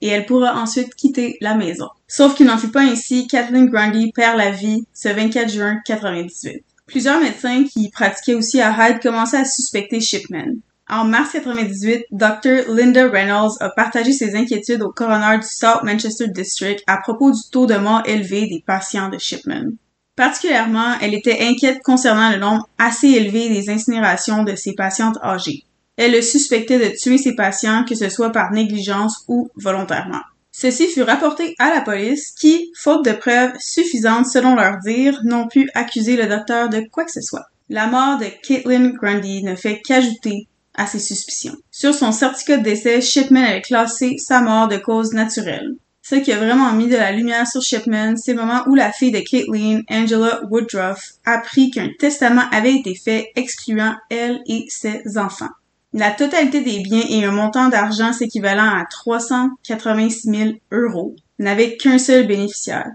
et 0.02 0.08
elle 0.08 0.26
pourra 0.26 0.60
ensuite 0.60 0.96
quitter 0.96 1.38
la 1.42 1.56
maison. 1.56 1.88
Sauf 2.08 2.36
qu'il 2.36 2.46
n'en 2.46 2.58
fut 2.58 2.72
pas 2.72 2.84
ainsi, 2.84 3.28
Kathleen 3.28 3.70
Grundy 3.70 4.12
perd 4.12 4.38
la 4.38 4.52
vie 4.52 4.86
ce 4.94 5.10
24 5.10 5.50
juin 5.50 5.78
98. 5.86 6.64
Plusieurs 6.86 7.22
médecins 7.22 7.66
qui 7.66 7.90
pratiquaient 7.90 8.34
aussi 8.34 8.62
à 8.62 8.72
Hyde 8.72 9.02
commençaient 9.02 9.38
à 9.38 9.46
suspecter 9.46 10.00
Shipman. 10.00 10.56
En 10.90 11.06
mars 11.06 11.34
98, 11.34 12.06
Dr. 12.10 12.74
Linda 12.74 13.08
Reynolds 13.08 13.58
a 13.60 13.70
partagé 13.70 14.12
ses 14.12 14.36
inquiétudes 14.36 14.82
au 14.82 14.92
coroner 14.92 15.38
du 15.38 15.46
South 15.46 15.84
Manchester 15.84 16.28
District 16.28 16.82
à 16.88 16.98
propos 16.98 17.32
du 17.32 17.42
taux 17.52 17.68
de 17.68 17.76
mort 17.76 18.02
élevé 18.06 18.48
des 18.48 18.64
patients 18.66 19.10
de 19.10 19.20
Shipman. 19.20 19.74
Particulièrement, 20.20 20.96
elle 21.00 21.14
était 21.14 21.48
inquiète 21.48 21.82
concernant 21.82 22.30
le 22.30 22.40
nombre 22.40 22.68
assez 22.78 23.08
élevé 23.08 23.48
des 23.48 23.70
incinérations 23.70 24.44
de 24.44 24.54
ses 24.54 24.74
patientes 24.74 25.18
âgées. 25.24 25.64
Elle 25.96 26.12
le 26.12 26.22
suspectait 26.22 26.78
de 26.78 26.94
tuer 26.94 27.18
ses 27.18 27.36
patients, 27.36 27.86
que 27.88 27.96
ce 27.96 28.10
soit 28.10 28.34
par 28.34 28.52
négligence 28.52 29.24
ou 29.30 29.50
volontairement. 29.56 30.20
Ceci 30.52 30.88
fut 30.88 31.04
rapporté 31.04 31.56
à 31.58 31.74
la 31.74 31.80
police 31.80 32.32
qui, 32.38 32.70
faute 32.76 33.06
de 33.06 33.14
preuves 33.14 33.54
suffisantes 33.62 34.26
selon 34.26 34.56
leur 34.56 34.80
dire, 34.80 35.22
n'ont 35.24 35.48
pu 35.48 35.70
accuser 35.74 36.18
le 36.18 36.28
docteur 36.28 36.68
de 36.68 36.82
quoi 36.92 37.06
que 37.06 37.14
ce 37.14 37.22
soit. 37.22 37.46
La 37.70 37.88
mort 37.88 38.18
de 38.18 38.26
Caitlin 38.44 38.90
Grundy 38.90 39.42
ne 39.46 39.56
fait 39.56 39.80
qu'ajouter 39.80 40.50
à 40.74 40.86
ses 40.86 41.00
suspicions. 41.00 41.56
Sur 41.72 41.94
son 41.94 42.12
certificat 42.12 42.58
de 42.58 42.64
décès, 42.64 43.00
Shipman 43.00 43.46
avait 43.46 43.62
classé 43.62 44.18
sa 44.18 44.42
mort 44.42 44.68
de 44.68 44.76
cause 44.76 45.14
naturelle. 45.14 45.76
Ce 46.10 46.16
qui 46.16 46.32
a 46.32 46.38
vraiment 46.38 46.74
mis 46.74 46.88
de 46.88 46.96
la 46.96 47.12
lumière 47.12 47.46
sur 47.46 47.62
Shipman, 47.62 48.16
c'est 48.18 48.34
le 48.34 48.42
moment 48.42 48.64
où 48.66 48.74
la 48.74 48.92
fille 48.92 49.12
de 49.12 49.20
Caitlin, 49.20 49.82
Angela 49.92 50.42
Woodruff, 50.50 51.12
apprit 51.24 51.70
qu'un 51.70 51.90
testament 52.00 52.46
avait 52.52 52.74
été 52.74 52.96
fait 52.96 53.32
excluant 53.36 53.94
elle 54.10 54.40
et 54.48 54.66
ses 54.70 55.04
enfants. 55.20 55.52
La 55.94 56.10
totalité 56.10 56.62
des 56.62 56.80
biens 56.80 57.04
et 57.08 57.24
un 57.26 57.32
montant 57.32 57.70
d'argent 57.70 58.12
s'équivalant 58.12 58.64
à 58.64 58.86
386 58.90 60.22
000 60.24 60.50
euros 60.72 61.16
n'avaient 61.38 61.78
qu'un 61.78 62.00
seul 62.00 62.26
bénéficiaire. 62.26 62.90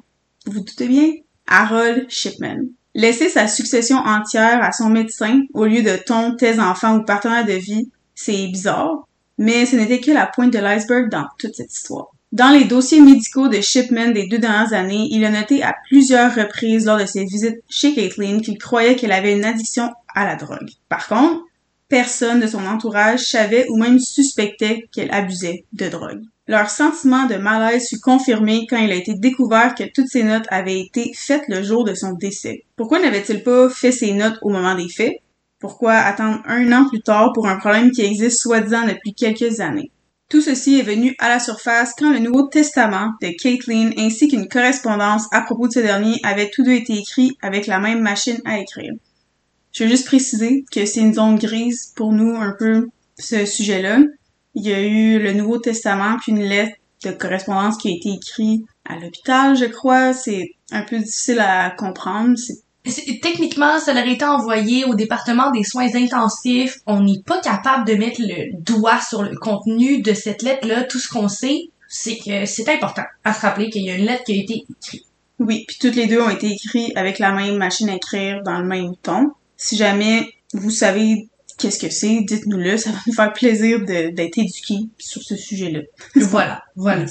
Vous 0.46 0.54
vous 0.54 0.64
doutez 0.64 0.88
bien? 0.88 1.12
Harold 1.46 2.06
Shipman. 2.08 2.62
Laisser 2.96 3.28
sa 3.28 3.46
succession 3.46 3.98
entière 3.98 4.60
à 4.60 4.72
son 4.72 4.88
médecin 4.88 5.42
au 5.52 5.66
lieu 5.66 5.82
de 5.82 5.96
ton, 6.04 6.34
tes 6.34 6.58
enfants 6.58 6.96
ou 6.96 7.04
partenaire 7.04 7.46
de 7.46 7.52
vie, 7.52 7.92
c'est 8.16 8.48
bizarre, 8.48 9.06
mais 9.38 9.66
ce 9.66 9.76
n'était 9.76 10.00
que 10.00 10.10
la 10.10 10.26
pointe 10.26 10.52
de 10.52 10.58
l'iceberg 10.58 11.08
dans 11.10 11.28
toute 11.38 11.54
cette 11.54 11.72
histoire. 11.72 12.13
Dans 12.34 12.50
les 12.50 12.64
dossiers 12.64 13.00
médicaux 13.00 13.46
de 13.46 13.60
Shipman 13.60 14.10
des 14.10 14.26
deux 14.26 14.38
dernières 14.38 14.72
années, 14.72 15.06
il 15.12 15.24
a 15.24 15.30
noté 15.30 15.62
à 15.62 15.72
plusieurs 15.86 16.34
reprises 16.34 16.86
lors 16.86 16.98
de 16.98 17.06
ses 17.06 17.24
visites 17.24 17.62
chez 17.68 17.94
Caitlin 17.94 18.40
qu'il 18.40 18.58
croyait 18.58 18.96
qu'elle 18.96 19.12
avait 19.12 19.36
une 19.36 19.44
addiction 19.44 19.92
à 20.16 20.24
la 20.24 20.34
drogue. 20.34 20.68
Par 20.88 21.06
contre, 21.06 21.44
personne 21.88 22.40
de 22.40 22.48
son 22.48 22.66
entourage 22.66 23.20
savait 23.20 23.68
ou 23.68 23.76
même 23.78 24.00
suspectait 24.00 24.88
qu'elle 24.90 25.14
abusait 25.14 25.64
de 25.74 25.88
drogue. 25.88 26.22
Leur 26.48 26.70
sentiment 26.70 27.26
de 27.26 27.36
malaise 27.36 27.88
fut 27.88 28.00
confirmé 28.00 28.66
quand 28.68 28.78
il 28.78 28.90
a 28.90 28.96
été 28.96 29.14
découvert 29.14 29.76
que 29.76 29.84
toutes 29.84 30.08
ces 30.08 30.24
notes 30.24 30.48
avaient 30.48 30.80
été 30.80 31.12
faites 31.14 31.46
le 31.46 31.62
jour 31.62 31.84
de 31.84 31.94
son 31.94 32.14
décès. 32.14 32.64
Pourquoi 32.74 32.98
n'avait-il 32.98 33.44
pas 33.44 33.68
fait 33.70 33.92
ces 33.92 34.12
notes 34.12 34.40
au 34.42 34.48
moment 34.48 34.74
des 34.74 34.88
faits? 34.88 35.20
Pourquoi 35.60 35.92
attendre 35.92 36.42
un 36.46 36.72
an 36.72 36.88
plus 36.88 37.00
tard 37.00 37.32
pour 37.32 37.46
un 37.46 37.58
problème 37.58 37.92
qui 37.92 38.02
existe 38.02 38.40
soi-disant 38.40 38.88
depuis 38.88 39.14
quelques 39.14 39.60
années? 39.60 39.92
Tout 40.34 40.40
ceci 40.40 40.80
est 40.80 40.82
venu 40.82 41.14
à 41.20 41.28
la 41.28 41.38
surface 41.38 41.92
quand 41.96 42.12
le 42.12 42.18
Nouveau 42.18 42.48
Testament 42.48 43.12
de 43.22 43.28
Caitlin 43.40 43.92
ainsi 43.96 44.26
qu'une 44.26 44.48
correspondance 44.48 45.28
à 45.30 45.42
propos 45.42 45.68
de 45.68 45.74
ce 45.74 45.78
dernier 45.78 46.18
avaient 46.24 46.50
tous 46.50 46.64
deux 46.64 46.72
été 46.72 46.94
écrits 46.94 47.38
avec 47.40 47.68
la 47.68 47.78
même 47.78 48.00
machine 48.00 48.40
à 48.44 48.58
écrire. 48.58 48.94
Je 49.70 49.84
veux 49.84 49.90
juste 49.90 50.06
préciser 50.06 50.64
que 50.72 50.86
c'est 50.86 51.02
une 51.02 51.14
zone 51.14 51.38
grise 51.38 51.92
pour 51.94 52.10
nous 52.10 52.34
un 52.34 52.52
peu 52.58 52.88
ce 53.16 53.46
sujet-là. 53.46 54.00
Il 54.56 54.66
y 54.66 54.72
a 54.72 54.80
eu 54.80 55.20
le 55.20 55.34
Nouveau 55.34 55.58
Testament 55.58 56.16
puis 56.20 56.32
une 56.32 56.42
lettre 56.42 56.74
de 57.04 57.12
correspondance 57.12 57.76
qui 57.76 57.92
a 57.92 57.94
été 57.94 58.08
écrite 58.08 58.66
à 58.84 58.98
l'hôpital, 58.98 59.56
je 59.56 59.66
crois. 59.66 60.12
C'est 60.14 60.50
un 60.72 60.82
peu 60.82 60.98
difficile 60.98 61.38
à 61.38 61.70
comprendre. 61.70 62.34
Techniquement, 63.22 63.78
ça 63.80 63.92
aurait 63.92 64.12
été 64.12 64.24
envoyé 64.24 64.84
au 64.84 64.94
département 64.94 65.50
des 65.50 65.64
soins 65.64 65.88
intensifs. 65.94 66.80
On 66.86 67.02
n'est 67.02 67.22
pas 67.24 67.40
capable 67.40 67.86
de 67.86 67.94
mettre 67.94 68.20
le 68.20 68.60
doigt 68.60 69.00
sur 69.00 69.22
le 69.22 69.36
contenu 69.36 70.02
de 70.02 70.12
cette 70.12 70.42
lettre-là. 70.42 70.84
Tout 70.84 70.98
ce 70.98 71.08
qu'on 71.08 71.28
sait, 71.28 71.70
c'est 71.88 72.18
que 72.18 72.44
c'est 72.44 72.68
important 72.68 73.04
à 73.24 73.32
se 73.32 73.40
rappeler 73.40 73.70
qu'il 73.70 73.84
y 73.84 73.90
a 73.90 73.94
une 73.94 74.04
lettre 74.04 74.24
qui 74.24 74.32
a 74.32 74.42
été 74.42 74.64
écrite. 74.68 75.06
Oui, 75.38 75.64
puis 75.66 75.78
toutes 75.80 75.96
les 75.96 76.06
deux 76.06 76.20
ont 76.20 76.28
été 76.28 76.48
écrites 76.48 76.96
avec 76.96 77.18
la 77.18 77.32
même 77.32 77.56
machine 77.56 77.88
à 77.88 77.94
écrire 77.94 78.42
dans 78.44 78.58
le 78.58 78.66
même 78.66 78.94
ton. 79.02 79.32
Si 79.56 79.76
jamais 79.76 80.28
vous 80.52 80.70
savez 80.70 81.28
qu'est-ce 81.58 81.78
que 81.78 81.90
c'est, 81.90 82.20
dites-nous-le. 82.20 82.76
Ça 82.76 82.90
va 82.90 82.98
nous 83.06 83.14
faire 83.14 83.32
plaisir 83.32 83.80
d'être 83.80 84.38
éduqués 84.38 84.88
sur 84.98 85.22
ce 85.22 85.36
sujet-là. 85.36 85.80
voilà, 86.16 86.62
voilà. 86.76 87.06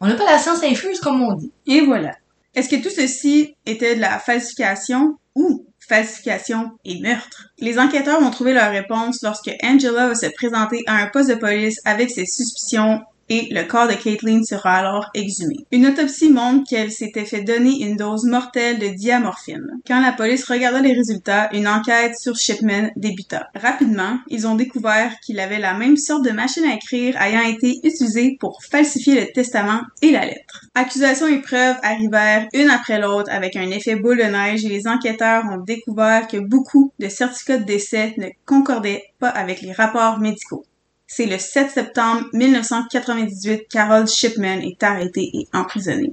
On 0.00 0.06
n'a 0.06 0.14
pas 0.14 0.30
la 0.30 0.38
science 0.38 0.62
infuse, 0.62 1.00
comme 1.00 1.22
on 1.22 1.34
dit. 1.34 1.52
Et 1.66 1.80
voilà. 1.82 2.12
Est-ce 2.54 2.68
que 2.68 2.82
tout 2.82 2.90
ceci 2.90 3.56
était 3.66 3.96
de 3.96 4.00
la 4.00 4.18
falsification 4.18 5.16
ou 5.34 5.66
falsification 5.80 6.70
et 6.84 7.00
meurtre? 7.00 7.48
Les 7.58 7.78
enquêteurs 7.78 8.22
ont 8.22 8.30
trouvé 8.30 8.52
leur 8.52 8.70
réponse 8.70 9.22
lorsque 9.22 9.50
Angela 9.62 10.08
va 10.08 10.14
se 10.14 10.26
présenter 10.26 10.82
à 10.86 11.02
un 11.02 11.08
poste 11.08 11.30
de 11.30 11.34
police 11.34 11.80
avec 11.84 12.10
ses 12.10 12.26
suspicions 12.26 13.00
et 13.28 13.48
le 13.50 13.64
corps 13.64 13.88
de 13.88 13.94
Caitlin 13.94 14.42
sera 14.42 14.76
alors 14.76 15.10
exhumé. 15.14 15.56
Une 15.72 15.86
autopsie 15.86 16.30
montre 16.30 16.68
qu'elle 16.68 16.90
s'était 16.90 17.24
fait 17.24 17.42
donner 17.42 17.82
une 17.82 17.96
dose 17.96 18.24
mortelle 18.24 18.78
de 18.78 18.88
diamorphine. 18.88 19.66
Quand 19.86 20.00
la 20.00 20.12
police 20.12 20.44
regarda 20.44 20.80
les 20.80 20.92
résultats, 20.92 21.48
une 21.52 21.68
enquête 21.68 22.18
sur 22.18 22.36
Shipman 22.36 22.90
débuta. 22.96 23.48
Rapidement, 23.54 24.18
ils 24.28 24.46
ont 24.46 24.54
découvert 24.54 25.14
qu'il 25.24 25.40
avait 25.40 25.58
la 25.58 25.74
même 25.74 25.96
sorte 25.96 26.24
de 26.24 26.30
machine 26.30 26.64
à 26.64 26.74
écrire 26.74 27.20
ayant 27.20 27.42
été 27.42 27.80
utilisée 27.82 28.36
pour 28.40 28.62
falsifier 28.62 29.20
le 29.20 29.32
testament 29.32 29.80
et 30.02 30.10
la 30.10 30.26
lettre. 30.26 30.66
Accusations 30.74 31.28
et 31.28 31.40
preuves 31.40 31.76
arrivèrent 31.82 32.46
une 32.52 32.70
après 32.70 33.00
l'autre 33.00 33.30
avec 33.30 33.56
un 33.56 33.70
effet 33.70 33.96
boule 33.96 34.18
de 34.18 34.24
neige 34.24 34.64
et 34.64 34.68
les 34.68 34.86
enquêteurs 34.86 35.44
ont 35.50 35.62
découvert 35.62 36.28
que 36.28 36.36
beaucoup 36.36 36.92
de 36.98 37.08
certificats 37.08 37.58
de 37.58 37.64
décès 37.64 38.14
ne 38.18 38.28
concordaient 38.46 39.04
pas 39.18 39.28
avec 39.28 39.62
les 39.62 39.72
rapports 39.72 40.18
médicaux. 40.18 40.64
C'est 41.06 41.26
le 41.26 41.38
7 41.38 41.70
septembre 41.70 42.26
1998 42.32 43.68
qu'Harold 43.70 44.08
Shipman 44.08 44.60
est 44.60 44.82
arrêté 44.82 45.30
et 45.34 45.48
emprisonné. 45.52 46.12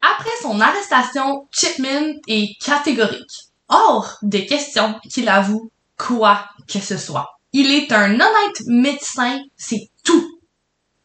Après 0.00 0.30
son 0.40 0.60
arrestation, 0.60 1.46
Chipman 1.50 2.14
est 2.26 2.58
catégorique. 2.60 3.48
Hors 3.68 4.18
des 4.22 4.46
questions 4.46 4.94
qu'il 5.08 5.28
avoue 5.28 5.70
quoi 5.96 6.44
que 6.66 6.80
ce 6.80 6.96
soit. 6.96 7.38
Il 7.52 7.70
est 7.70 7.92
un 7.92 8.14
honnête 8.14 8.62
médecin, 8.66 9.40
c'est 9.56 9.90
tout. 10.04 10.38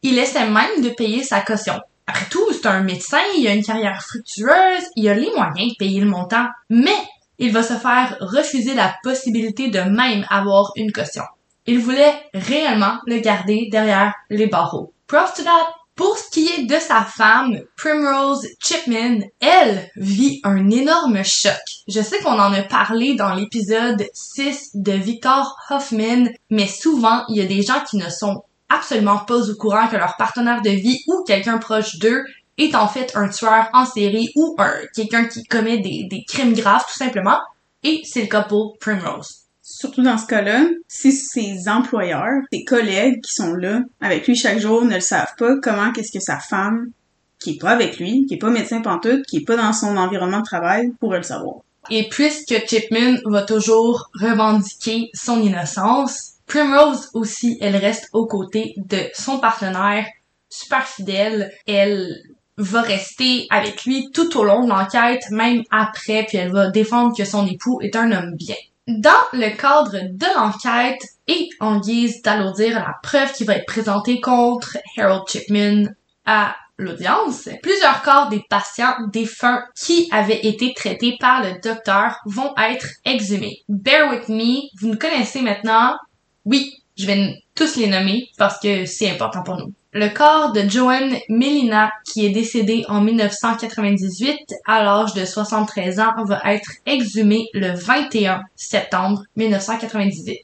Il 0.02 0.18
essaie 0.18 0.48
même 0.48 0.80
de 0.82 0.90
payer 0.90 1.22
sa 1.22 1.40
caution. 1.40 1.78
Après 2.06 2.26
tout, 2.30 2.44
c'est 2.52 2.66
un 2.66 2.82
médecin, 2.82 3.20
il 3.36 3.46
a 3.46 3.54
une 3.54 3.64
carrière 3.64 4.02
fructueuse, 4.02 4.84
il 4.96 5.08
a 5.08 5.14
les 5.14 5.30
moyens 5.36 5.72
de 5.72 5.76
payer 5.78 6.00
le 6.00 6.08
montant, 6.08 6.46
mais 6.70 6.96
il 7.38 7.52
va 7.52 7.62
se 7.62 7.74
faire 7.74 8.16
refuser 8.20 8.74
la 8.74 8.96
possibilité 9.02 9.68
de 9.68 9.80
même 9.80 10.24
avoir 10.30 10.72
une 10.76 10.90
caution. 10.90 11.24
Il 11.70 11.80
voulait 11.80 12.14
réellement 12.32 12.98
le 13.04 13.18
garder 13.18 13.68
derrière 13.70 14.14
les 14.30 14.46
barreaux. 14.46 14.94
Prof 15.06 15.34
to 15.34 15.42
that. 15.42 15.68
Pour 15.94 16.16
ce 16.16 16.30
qui 16.30 16.48
est 16.48 16.64
de 16.64 16.78
sa 16.78 17.02
femme, 17.02 17.60
Primrose 17.76 18.46
Chipman, 18.58 19.20
elle 19.38 19.90
vit 19.96 20.40
un 20.44 20.70
énorme 20.70 21.22
choc. 21.22 21.60
Je 21.86 22.00
sais 22.00 22.20
qu'on 22.20 22.38
en 22.38 22.54
a 22.54 22.62
parlé 22.62 23.16
dans 23.16 23.34
l'épisode 23.34 24.02
6 24.14 24.76
de 24.76 24.92
Victor 24.92 25.58
Hoffman, 25.68 26.30
mais 26.48 26.66
souvent, 26.66 27.24
il 27.28 27.36
y 27.36 27.42
a 27.42 27.46
des 27.46 27.60
gens 27.60 27.84
qui 27.86 27.98
ne 27.98 28.08
sont 28.08 28.44
absolument 28.70 29.18
pas 29.18 29.50
au 29.50 29.54
courant 29.56 29.88
que 29.88 29.96
leur 29.96 30.16
partenaire 30.16 30.62
de 30.62 30.70
vie 30.70 31.00
ou 31.06 31.22
quelqu'un 31.26 31.58
proche 31.58 31.98
d'eux 31.98 32.24
est 32.56 32.74
en 32.76 32.88
fait 32.88 33.12
un 33.14 33.28
tueur 33.28 33.68
en 33.74 33.84
série 33.84 34.30
ou 34.36 34.56
un 34.58 34.72
quelqu'un 34.94 35.26
qui 35.26 35.44
commet 35.44 35.76
des, 35.76 36.06
des 36.08 36.24
crimes 36.26 36.54
graves 36.54 36.86
tout 36.88 36.96
simplement. 36.96 37.40
Et 37.82 38.00
c'est 38.04 38.22
le 38.22 38.28
cas 38.28 38.42
pour 38.42 38.78
Primrose. 38.78 39.47
Surtout 39.70 40.02
dans 40.02 40.16
ce 40.16 40.26
cas-là, 40.26 40.64
si 40.88 41.12
ses 41.12 41.68
employeurs, 41.68 42.40
ses 42.50 42.64
collègues 42.64 43.20
qui 43.20 43.34
sont 43.34 43.52
là 43.52 43.82
avec 44.00 44.26
lui 44.26 44.34
chaque 44.34 44.58
jour 44.58 44.82
ne 44.82 44.94
le 44.94 45.00
savent 45.00 45.34
pas, 45.36 45.56
comment 45.62 45.92
qu'est-ce 45.92 46.10
que 46.10 46.24
sa 46.24 46.38
femme, 46.38 46.90
qui 47.38 47.50
est 47.50 47.60
pas 47.60 47.72
avec 47.72 47.98
lui, 47.98 48.24
qui 48.26 48.34
est 48.34 48.38
pas 48.38 48.48
médecin 48.48 48.80
pantoute, 48.80 49.26
qui 49.26 49.36
est 49.36 49.44
pas 49.44 49.56
dans 49.56 49.74
son 49.74 49.98
environnement 49.98 50.40
de 50.40 50.44
travail, 50.44 50.92
pourrait 50.98 51.18
le 51.18 51.22
savoir? 51.22 51.56
Et 51.90 52.08
puisque 52.08 52.54
Chipman 52.66 53.18
va 53.26 53.42
toujours 53.42 54.10
revendiquer 54.14 55.10
son 55.12 55.40
innocence, 55.42 56.38
Primrose 56.46 57.10
aussi, 57.12 57.58
elle 57.60 57.76
reste 57.76 58.08
aux 58.14 58.26
côtés 58.26 58.72
de 58.78 58.98
son 59.12 59.38
partenaire, 59.38 60.06
super 60.48 60.88
fidèle. 60.88 61.52
Elle 61.66 62.22
va 62.56 62.80
rester 62.80 63.46
avec 63.50 63.84
lui 63.84 64.10
tout 64.14 64.34
au 64.38 64.44
long 64.44 64.64
de 64.64 64.70
l'enquête, 64.70 65.30
même 65.30 65.62
après, 65.70 66.24
puis 66.26 66.38
elle 66.38 66.52
va 66.52 66.70
défendre 66.70 67.14
que 67.14 67.26
son 67.26 67.46
époux 67.46 67.80
est 67.82 67.96
un 67.96 68.10
homme 68.12 68.34
bien. 68.34 68.56
Dans 68.88 69.10
le 69.34 69.54
cadre 69.54 69.92
de 69.92 70.34
l'enquête 70.34 71.02
et 71.26 71.50
en 71.60 71.78
guise 71.78 72.22
d'alourdir 72.22 72.78
la 72.78 72.94
preuve 73.02 73.30
qui 73.34 73.44
va 73.44 73.56
être 73.56 73.66
présentée 73.66 74.18
contre 74.18 74.78
Harold 74.96 75.28
Chipman 75.28 75.92
à 76.24 76.56
l'audience, 76.78 77.50
plusieurs 77.62 78.00
corps 78.00 78.30
des 78.30 78.42
patients 78.48 78.94
défunts 79.12 79.62
qui 79.76 80.08
avaient 80.10 80.40
été 80.46 80.72
traités 80.72 81.18
par 81.20 81.42
le 81.42 81.60
docteur 81.60 82.18
vont 82.24 82.54
être 82.56 82.86
exhumés. 83.04 83.62
Bear 83.68 84.10
with 84.10 84.30
me, 84.30 84.62
vous 84.80 84.88
nous 84.88 84.98
connaissez 84.98 85.42
maintenant. 85.42 85.98
Oui, 86.46 86.77
je 86.98 87.06
vais 87.06 87.42
tous 87.54 87.76
les 87.76 87.86
nommer 87.86 88.28
parce 88.36 88.58
que 88.58 88.84
c'est 88.84 89.10
important 89.10 89.42
pour 89.42 89.56
nous. 89.56 89.72
Le 89.92 90.08
corps 90.08 90.52
de 90.52 90.68
Joanne 90.68 91.16
Melina, 91.30 91.90
qui 92.04 92.26
est 92.26 92.30
décédée 92.30 92.84
en 92.88 93.00
1998 93.00 94.36
à 94.66 94.82
l'âge 94.82 95.14
de 95.14 95.24
73 95.24 95.98
ans, 96.00 96.12
va 96.24 96.42
être 96.44 96.70
exhumé 96.84 97.46
le 97.54 97.72
21 97.72 98.42
septembre 98.54 99.22
1998. 99.36 100.38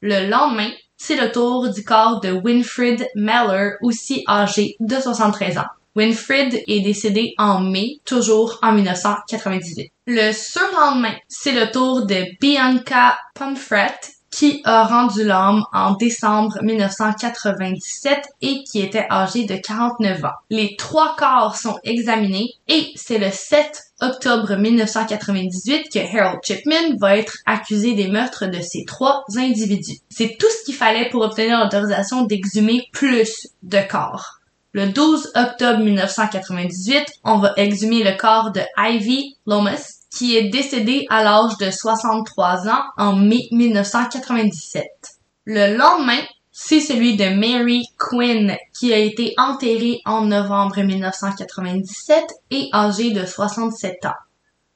Le 0.00 0.28
lendemain, 0.28 0.70
c'est 0.96 1.16
le 1.16 1.30
tour 1.30 1.68
du 1.68 1.84
corps 1.84 2.20
de 2.20 2.32
Winfred 2.32 3.06
Meller, 3.14 3.74
aussi 3.82 4.24
âgé 4.26 4.74
de 4.80 4.96
73 4.96 5.58
ans. 5.58 5.68
Winfred 5.94 6.62
est 6.66 6.80
décédé 6.80 7.34
en 7.38 7.60
mai, 7.60 8.00
toujours 8.04 8.58
en 8.62 8.72
1998. 8.72 9.92
Le 10.06 10.32
surlendemain, 10.32 11.14
c'est 11.28 11.52
le 11.52 11.70
tour 11.70 12.06
de 12.06 12.24
Bianca 12.40 13.18
Pomfret, 13.34 13.98
qui 14.38 14.60
a 14.62 14.84
rendu 14.84 15.24
l'homme 15.24 15.64
en 15.72 15.94
décembre 15.94 16.58
1997 16.62 18.20
et 18.40 18.62
qui 18.62 18.80
était 18.80 19.06
âgé 19.10 19.46
de 19.46 19.56
49 19.56 20.24
ans. 20.24 20.28
Les 20.48 20.76
trois 20.76 21.16
corps 21.16 21.56
sont 21.56 21.76
examinés 21.82 22.50
et 22.68 22.92
c'est 22.94 23.18
le 23.18 23.32
7 23.32 23.82
octobre 24.00 24.54
1998 24.54 25.88
que 25.92 26.16
Harold 26.16 26.38
Chipman 26.44 26.96
va 27.00 27.16
être 27.16 27.38
accusé 27.46 27.94
des 27.94 28.06
meurtres 28.06 28.46
de 28.46 28.60
ces 28.60 28.84
trois 28.84 29.24
individus. 29.36 29.98
C'est 30.08 30.36
tout 30.38 30.46
ce 30.48 30.64
qu'il 30.64 30.76
fallait 30.76 31.08
pour 31.08 31.22
obtenir 31.22 31.58
l'autorisation 31.58 32.22
d'exhumer 32.22 32.84
plus 32.92 33.48
de 33.64 33.80
corps. 33.90 34.38
Le 34.72 34.86
12 34.86 35.32
octobre 35.34 35.80
1998, 35.80 37.06
on 37.24 37.38
va 37.38 37.54
exhumer 37.56 38.04
le 38.04 38.16
corps 38.16 38.52
de 38.52 38.60
Ivy 38.76 39.36
Lomas, 39.46 39.97
qui 40.10 40.36
est 40.36 40.48
décédé 40.48 41.06
à 41.10 41.22
l'âge 41.22 41.56
de 41.58 41.70
63 41.70 42.68
ans 42.68 42.82
en 42.96 43.14
mai 43.14 43.48
1997. 43.52 44.86
Le 45.44 45.76
lendemain, 45.76 46.20
c'est 46.50 46.80
celui 46.80 47.16
de 47.16 47.28
Mary 47.28 47.84
Quinn, 47.98 48.56
qui 48.78 48.92
a 48.92 48.98
été 48.98 49.34
enterrée 49.38 50.00
en 50.04 50.22
novembre 50.22 50.80
1997 50.82 52.24
et 52.50 52.68
âgée 52.72 53.12
de 53.12 53.24
67 53.24 54.06
ans. 54.06 54.18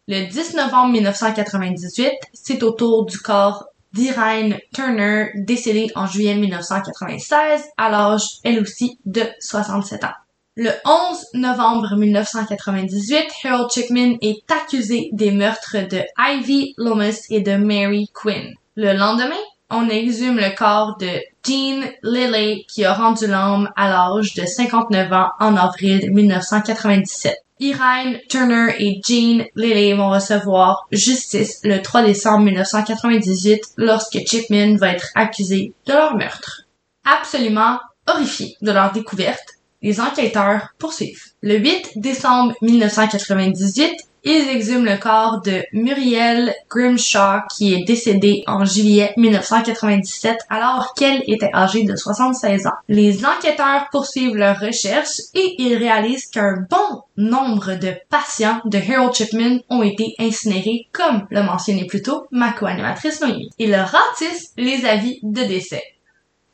Le 0.09 0.29
10 0.29 0.55
novembre 0.55 0.93
1998, 0.93 2.13
c'est 2.33 2.63
au 2.63 2.73
tour 2.73 3.07
du 3.07 3.19
corps 3.19 3.67
d'Irene 3.93 4.59
Turner, 4.73 5.31
décédée 5.35 5.91
en 5.95 6.07
juillet 6.07 6.35
1996 6.35 7.63
à 7.77 7.91
l'âge, 7.91 8.25
elle 8.43 8.61
aussi, 8.61 8.99
de 9.05 9.23
67 9.41 10.05
ans. 10.05 10.15
Le 10.55 10.69
11 10.85 11.29
novembre 11.33 11.97
1998, 11.97 13.25
Harold 13.43 13.71
Chipman 13.71 14.19
est 14.21 14.45
accusé 14.51 15.09
des 15.13 15.31
meurtres 15.31 15.89
de 15.89 16.03
Ivy 16.19 16.75
Lomas 16.77 17.25
et 17.31 17.41
de 17.41 17.57
Mary 17.57 18.11
Quinn. 18.13 18.53
Le 18.77 18.93
lendemain, 18.93 19.41
on 19.71 19.89
exhume 19.89 20.37
le 20.37 20.55
corps 20.55 20.99
de 20.99 21.09
Jean 21.43 21.91
Lilly 22.03 22.67
qui 22.67 22.85
a 22.85 22.93
rendu 22.93 23.29
l'homme 23.29 23.71
à 23.77 23.89
l'âge 23.89 24.35
de 24.35 24.45
59 24.45 25.11
ans 25.15 25.31
en 25.41 25.57
avril 25.57 26.11
1997. 26.13 27.35
Irene 27.59 28.19
Turner 28.29 28.75
et 28.79 29.01
Jean 29.03 29.47
Lilly 29.57 29.95
vont 29.95 30.11
recevoir 30.11 30.87
justice 30.93 31.61
le 31.65 31.81
3 31.81 32.03
décembre 32.03 32.45
1998 32.45 33.63
lorsque 33.79 34.19
Chipman 34.27 34.77
va 34.77 34.89
être 34.89 35.09
accusé 35.15 35.73
de 35.87 35.95
leur 35.95 36.15
meurtre. 36.15 36.65
Absolument 37.07 37.79
horrifié 38.07 38.55
de 38.61 38.71
leur 38.71 38.93
découverte, 38.93 39.62
les 39.83 40.01
enquêteurs 40.01 40.69
poursuivent. 40.79 41.23
Le 41.43 41.59
8 41.59 41.93
décembre 41.97 42.55
1998, 42.63 43.93
ils 44.25 44.49
exhument 44.49 44.85
le 44.85 44.99
corps 44.99 45.41
de 45.43 45.65
Muriel 45.73 46.55
Grimshaw 46.71 47.41
qui 47.57 47.75
est 47.75 47.85
décédée 47.85 48.45
en 48.47 48.65
juillet 48.65 49.13
1997 49.17 50.39
alors 50.49 50.95
qu'elle 50.95 51.25
était 51.27 51.51
âgée 51.53 51.83
de 51.83 51.97
76 51.97 52.69
ans. 52.69 52.73
Les 52.89 53.27
enquêteurs 53.27 53.89
poursuivent 53.91 54.37
leurs 54.37 54.61
recherches 54.61 55.21
et 55.35 55.57
ils 55.59 55.77
réalisent 55.77 56.27
qu'un 56.27 56.65
bon 56.71 57.03
nombre 57.17 57.75
de 57.75 57.95
patients 58.11 58.61
de 58.65 58.79
Harold 58.79 59.15
Chipman 59.15 59.59
ont 59.69 59.83
été 59.83 60.15
incinérés 60.21 60.87
comme 60.93 61.27
le 61.31 61.43
mentionnait 61.43 61.87
plus 61.87 62.03
tôt 62.03 62.27
ma 62.31 62.53
co-animatrice 62.53 63.21
Noémie. 63.21 63.51
Ils 63.59 63.75
ratissent 63.75 64.53
les 64.57 64.85
avis 64.87 65.19
de 65.25 65.43
décès 65.43 65.83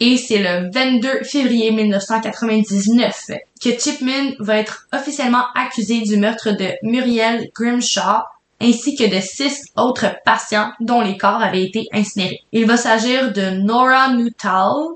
et 0.01 0.17
c'est 0.17 0.39
le 0.39 0.71
22 0.73 1.25
février 1.25 1.73
1999 1.73 3.31
que 3.63 3.71
Chipman 3.79 4.33
va 4.39 4.59
être 4.59 4.87
officiellement 4.93 5.45
accusé 5.55 6.03
du 6.03 6.17
meurtre 6.17 6.53
de 6.53 6.71
Muriel 6.83 7.51
Grimshaw 7.55 8.23
ainsi 8.61 8.97
que 8.97 9.05
de 9.05 9.21
six 9.21 9.67
autres 9.77 10.17
patients 10.25 10.73
dont 10.81 11.01
les 11.01 11.17
corps 11.17 11.43
avaient 11.43 11.65
été 11.65 11.87
incinérés. 11.93 12.41
Il 12.53 12.67
va 12.67 12.77
s'agir 12.77 13.33
de 13.33 13.51
Nora 13.51 14.15
Nuttall, 14.15 14.95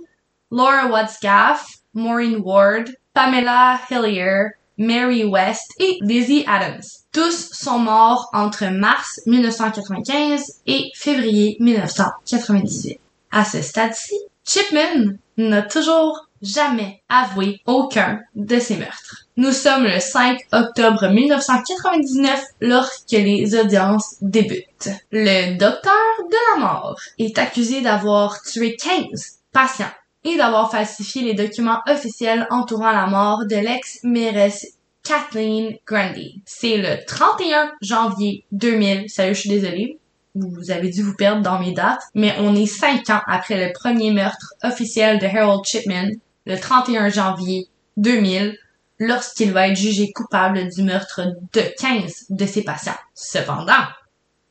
Laura 0.51 0.87
Wadscaff, 0.87 1.65
Maureen 1.95 2.39
Ward, 2.39 2.91
Pamela 3.15 3.81
Hillier, 3.91 4.49
Mary 4.79 5.25
West 5.25 5.71
et 5.79 5.99
Lizzie 6.01 6.45
Adams. 6.47 6.83
Tous 7.13 7.51
sont 7.53 7.79
morts 7.79 8.31
entre 8.33 8.67
mars 8.67 9.21
1995 9.27 10.61
et 10.67 10.91
février 10.95 11.57
1998. 11.61 12.99
À 13.31 13.45
ce 13.45 13.63
stade-ci, 13.63 14.15
Chipman 14.45 15.17
n'a 15.37 15.63
toujours 15.63 16.29
jamais 16.43 17.03
avoué 17.09 17.61
aucun 17.67 18.21
de 18.35 18.59
ses 18.59 18.77
meurtres. 18.77 19.29
Nous 19.37 19.53
sommes 19.53 19.85
le 19.85 20.01
5 20.01 20.41
octobre 20.53 21.09
1999 21.09 22.43
lorsque 22.61 23.13
les 23.13 23.55
audiences 23.55 24.17
débutent. 24.21 24.91
Le 25.11 25.57
docteur 25.57 25.93
de 26.29 26.37
la 26.55 26.67
mort 26.67 26.97
est 27.19 27.39
accusé 27.39 27.81
d'avoir 27.81 28.43
tué 28.43 28.77
15 28.77 29.39
patients 29.53 29.87
et 30.25 30.37
d'avoir 30.37 30.71
falsifié 30.71 31.23
les 31.23 31.35
documents 31.35 31.81
officiels 31.89 32.47
entourant 32.51 32.93
la 32.93 33.07
mort 33.07 33.47
de 33.47 33.57
l'ex-mairesse 33.57 34.79
Kathleen 35.03 35.77
Grundy. 35.87 36.43
C'est 36.45 36.77
le 36.77 37.05
31 37.07 37.73
janvier 37.81 38.45
2000, 38.53 39.09
salut, 39.09 39.35
je 39.35 39.41
suis 39.41 39.51
désolée, 39.51 39.99
vous 40.35 40.71
avez 40.71 40.89
dû 40.89 41.03
vous 41.03 41.15
perdre 41.15 41.43
dans 41.43 41.59
mes 41.59 41.73
dates, 41.73 42.03
mais 42.15 42.35
on 42.39 42.55
est 42.55 42.67
cinq 42.67 43.11
ans 43.11 43.21
après 43.27 43.67
le 43.67 43.73
premier 43.73 44.13
meurtre 44.13 44.55
officiel 44.63 45.19
de 45.19 45.27
Harold 45.27 45.65
Chipman, 45.65 46.09
le 46.47 46.59
31 46.59 47.09
janvier 47.11 47.69
2000, 47.99 48.57
lorsqu'il 48.99 49.53
va 49.53 49.69
être 49.69 49.77
jugé 49.77 50.11
coupable 50.13 50.69
du 50.71 50.83
meurtre 50.83 51.23
de 51.53 51.63
15 51.79 52.27
de 52.31 52.47
ses 52.47 52.63
patients. 52.63 52.97
Cependant, 53.15 53.85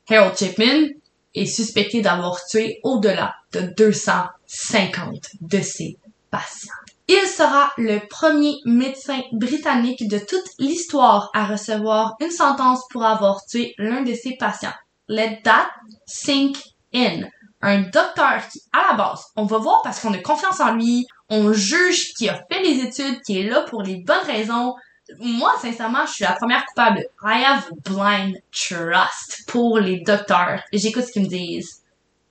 Harold 0.10 0.38
Chipman 0.38 0.89
est 1.34 1.46
suspecté 1.46 2.02
d'avoir 2.02 2.46
tué 2.46 2.80
au-delà 2.84 3.36
de 3.54 3.62
250 3.78 5.30
de 5.41 5.62
ses 5.62 5.98
patients. 6.30 6.74
Il 7.08 7.28
sera 7.28 7.72
le 7.78 8.00
premier 8.08 8.56
médecin 8.65 9.22
britannique 9.32 10.08
de 10.08 10.20
toute 10.20 10.48
l'histoire 10.60 11.30
à 11.34 11.46
recevoir 11.46 12.15
une 12.22 12.32
sentence 12.32 12.82
pour 12.89 13.04
avoir 13.04 13.44
tué 13.46 13.74
l'un 13.78 14.02
de 14.04 14.13
ses 14.13 14.36
patients. 14.38 14.74
Let 15.12 15.41
that 15.43 15.69
sink 16.06 16.58
in. 16.93 17.28
Un 17.62 17.82
docteur 17.82 18.47
qui, 18.50 18.62
à 18.71 18.91
la 18.91 18.97
base, 18.97 19.26
on 19.36 19.43
va 19.43 19.58
voir 19.58 19.82
parce 19.84 20.00
qu'on 20.00 20.13
a 20.13 20.17
confiance 20.19 20.62
en 20.62 20.74
lui, 20.76 21.06
on 21.30 21.52
juge 21.52 22.13
qui 22.13 22.30
a 22.30 22.41
fait 22.50 22.63
les 22.63 22.80
études, 22.80 23.21
qui 23.24 23.41
est 23.41 23.50
là 23.50 23.65
pour 23.69 23.84
les 23.84 23.97
bonnes 23.97 24.26
raisons. 24.26 24.74
Moi, 25.19 25.52
sincèrement, 25.62 26.06
je 26.06 26.13
suis 26.13 26.24
la 26.24 26.32
première 26.32 26.65
coupable. 26.65 27.04
I 27.26 27.43
have 27.43 27.67
blind 27.84 28.38
trust 28.54 29.43
pour 29.47 29.80
les 29.80 30.00
docteurs. 30.00 30.62
J'écoute 30.71 31.04
ce 31.04 31.12
qu'ils 31.12 31.24
me 31.24 31.28
disent 31.28 31.82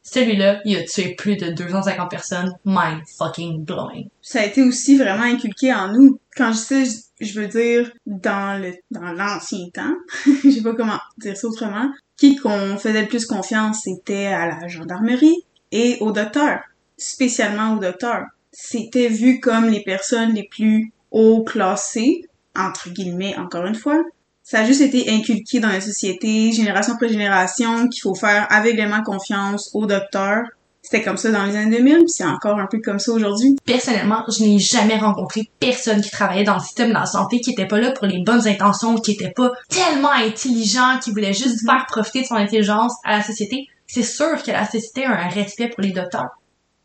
celui-là, 0.03 0.61
il 0.65 0.77
a 0.77 0.85
tué 0.85 1.15
plus 1.15 1.37
de 1.37 1.51
250 1.51 2.11
personnes. 2.11 2.53
Mind 2.65 3.03
fucking 3.19 3.65
blowing. 3.65 4.09
Ça 4.23 4.41
a 4.41 4.47
été 4.47 4.63
aussi 4.63 4.97
vraiment 4.97 5.25
inculqué 5.25 5.73
en 5.73 5.93
nous. 5.93 6.19
Quand 6.37 6.53
je 6.53 6.59
sais, 6.59 6.85
je 7.21 7.41
veux 7.41 7.49
dire, 7.49 7.91
dans 8.07 8.61
le, 8.61 8.73
dans 8.91 9.13
l'ancien 9.13 9.69
temps, 9.73 9.95
je 10.45 10.51
sais 10.51 10.63
pas 10.63 10.75
comment 10.75 10.99
dire 11.19 11.37
ça 11.37 11.49
autrement, 11.49 11.91
qui 12.17 12.37
qu'on 12.37 12.77
faisait 12.79 13.03
le 13.03 13.09
plus 13.09 13.27
confiance, 13.27 13.83
c'était 13.85 14.27
à 14.27 14.47
la 14.47 14.69
gendarmerie 14.69 15.45
et 15.71 15.99
au 16.01 16.13
docteur. 16.13 16.61
Spécialement 16.97 17.75
au 17.75 17.79
docteur. 17.79 18.25
C'était 18.53 19.09
vu 19.09 19.41
comme 19.41 19.69
les 19.69 19.83
personnes 19.83 20.35
les 20.35 20.49
plus 20.51 20.93
haut 21.11 21.45
classées, 21.45 22.27
entre 22.57 22.91
guillemets, 22.91 23.37
encore 23.37 23.67
une 23.67 23.75
fois, 23.75 24.03
ça 24.51 24.63
a 24.63 24.65
juste 24.65 24.81
été 24.81 25.09
inculqué 25.09 25.61
dans 25.61 25.69
la 25.69 25.81
société, 25.81 26.51
génération 26.51 26.95
après 26.95 27.09
génération, 27.09 27.87
qu'il 27.87 28.01
faut 28.01 28.17
faire 28.17 28.49
aveuglément 28.51 29.01
confiance 29.05 29.71
au 29.75 29.87
docteur. 29.87 30.43
C'était 30.83 31.03
comme 31.05 31.19
ça 31.19 31.31
dans 31.31 31.45
les 31.45 31.55
années 31.55 31.77
2000, 31.79 31.99
puis 31.99 32.09
c'est 32.09 32.25
encore 32.25 32.59
un 32.59 32.67
peu 32.67 32.81
comme 32.83 32.99
ça 32.99 33.13
aujourd'hui. 33.13 33.55
Personnellement, 33.65 34.25
je 34.27 34.43
n'ai 34.43 34.59
jamais 34.59 34.97
rencontré 34.97 35.49
personne 35.61 36.01
qui 36.01 36.11
travaillait 36.11 36.43
dans 36.43 36.55
le 36.55 36.61
système 36.63 36.89
de 36.89 36.95
la 36.95 37.07
santé 37.07 37.39
qui 37.39 37.53
était 37.53 37.69
pas 37.69 37.79
là 37.79 37.93
pour 37.93 38.09
les 38.09 38.25
bonnes 38.25 38.49
intentions, 38.49 38.97
qui 38.97 39.13
était 39.13 39.31
pas 39.31 39.53
tellement 39.69 40.11
intelligent, 40.11 40.99
qui 41.01 41.13
voulait 41.13 41.33
juste 41.33 41.63
mm-hmm. 41.63 41.67
faire 41.67 41.87
profiter 41.87 42.23
de 42.23 42.27
son 42.27 42.35
intelligence 42.35 42.95
à 43.05 43.19
la 43.19 43.23
société. 43.23 43.69
C'est 43.87 44.03
sûr 44.03 44.43
que 44.43 44.51
la 44.51 44.69
société 44.69 45.05
a 45.05 45.13
un 45.13 45.29
respect 45.29 45.69
pour 45.69 45.83
les 45.83 45.93
docteurs. 45.93 46.31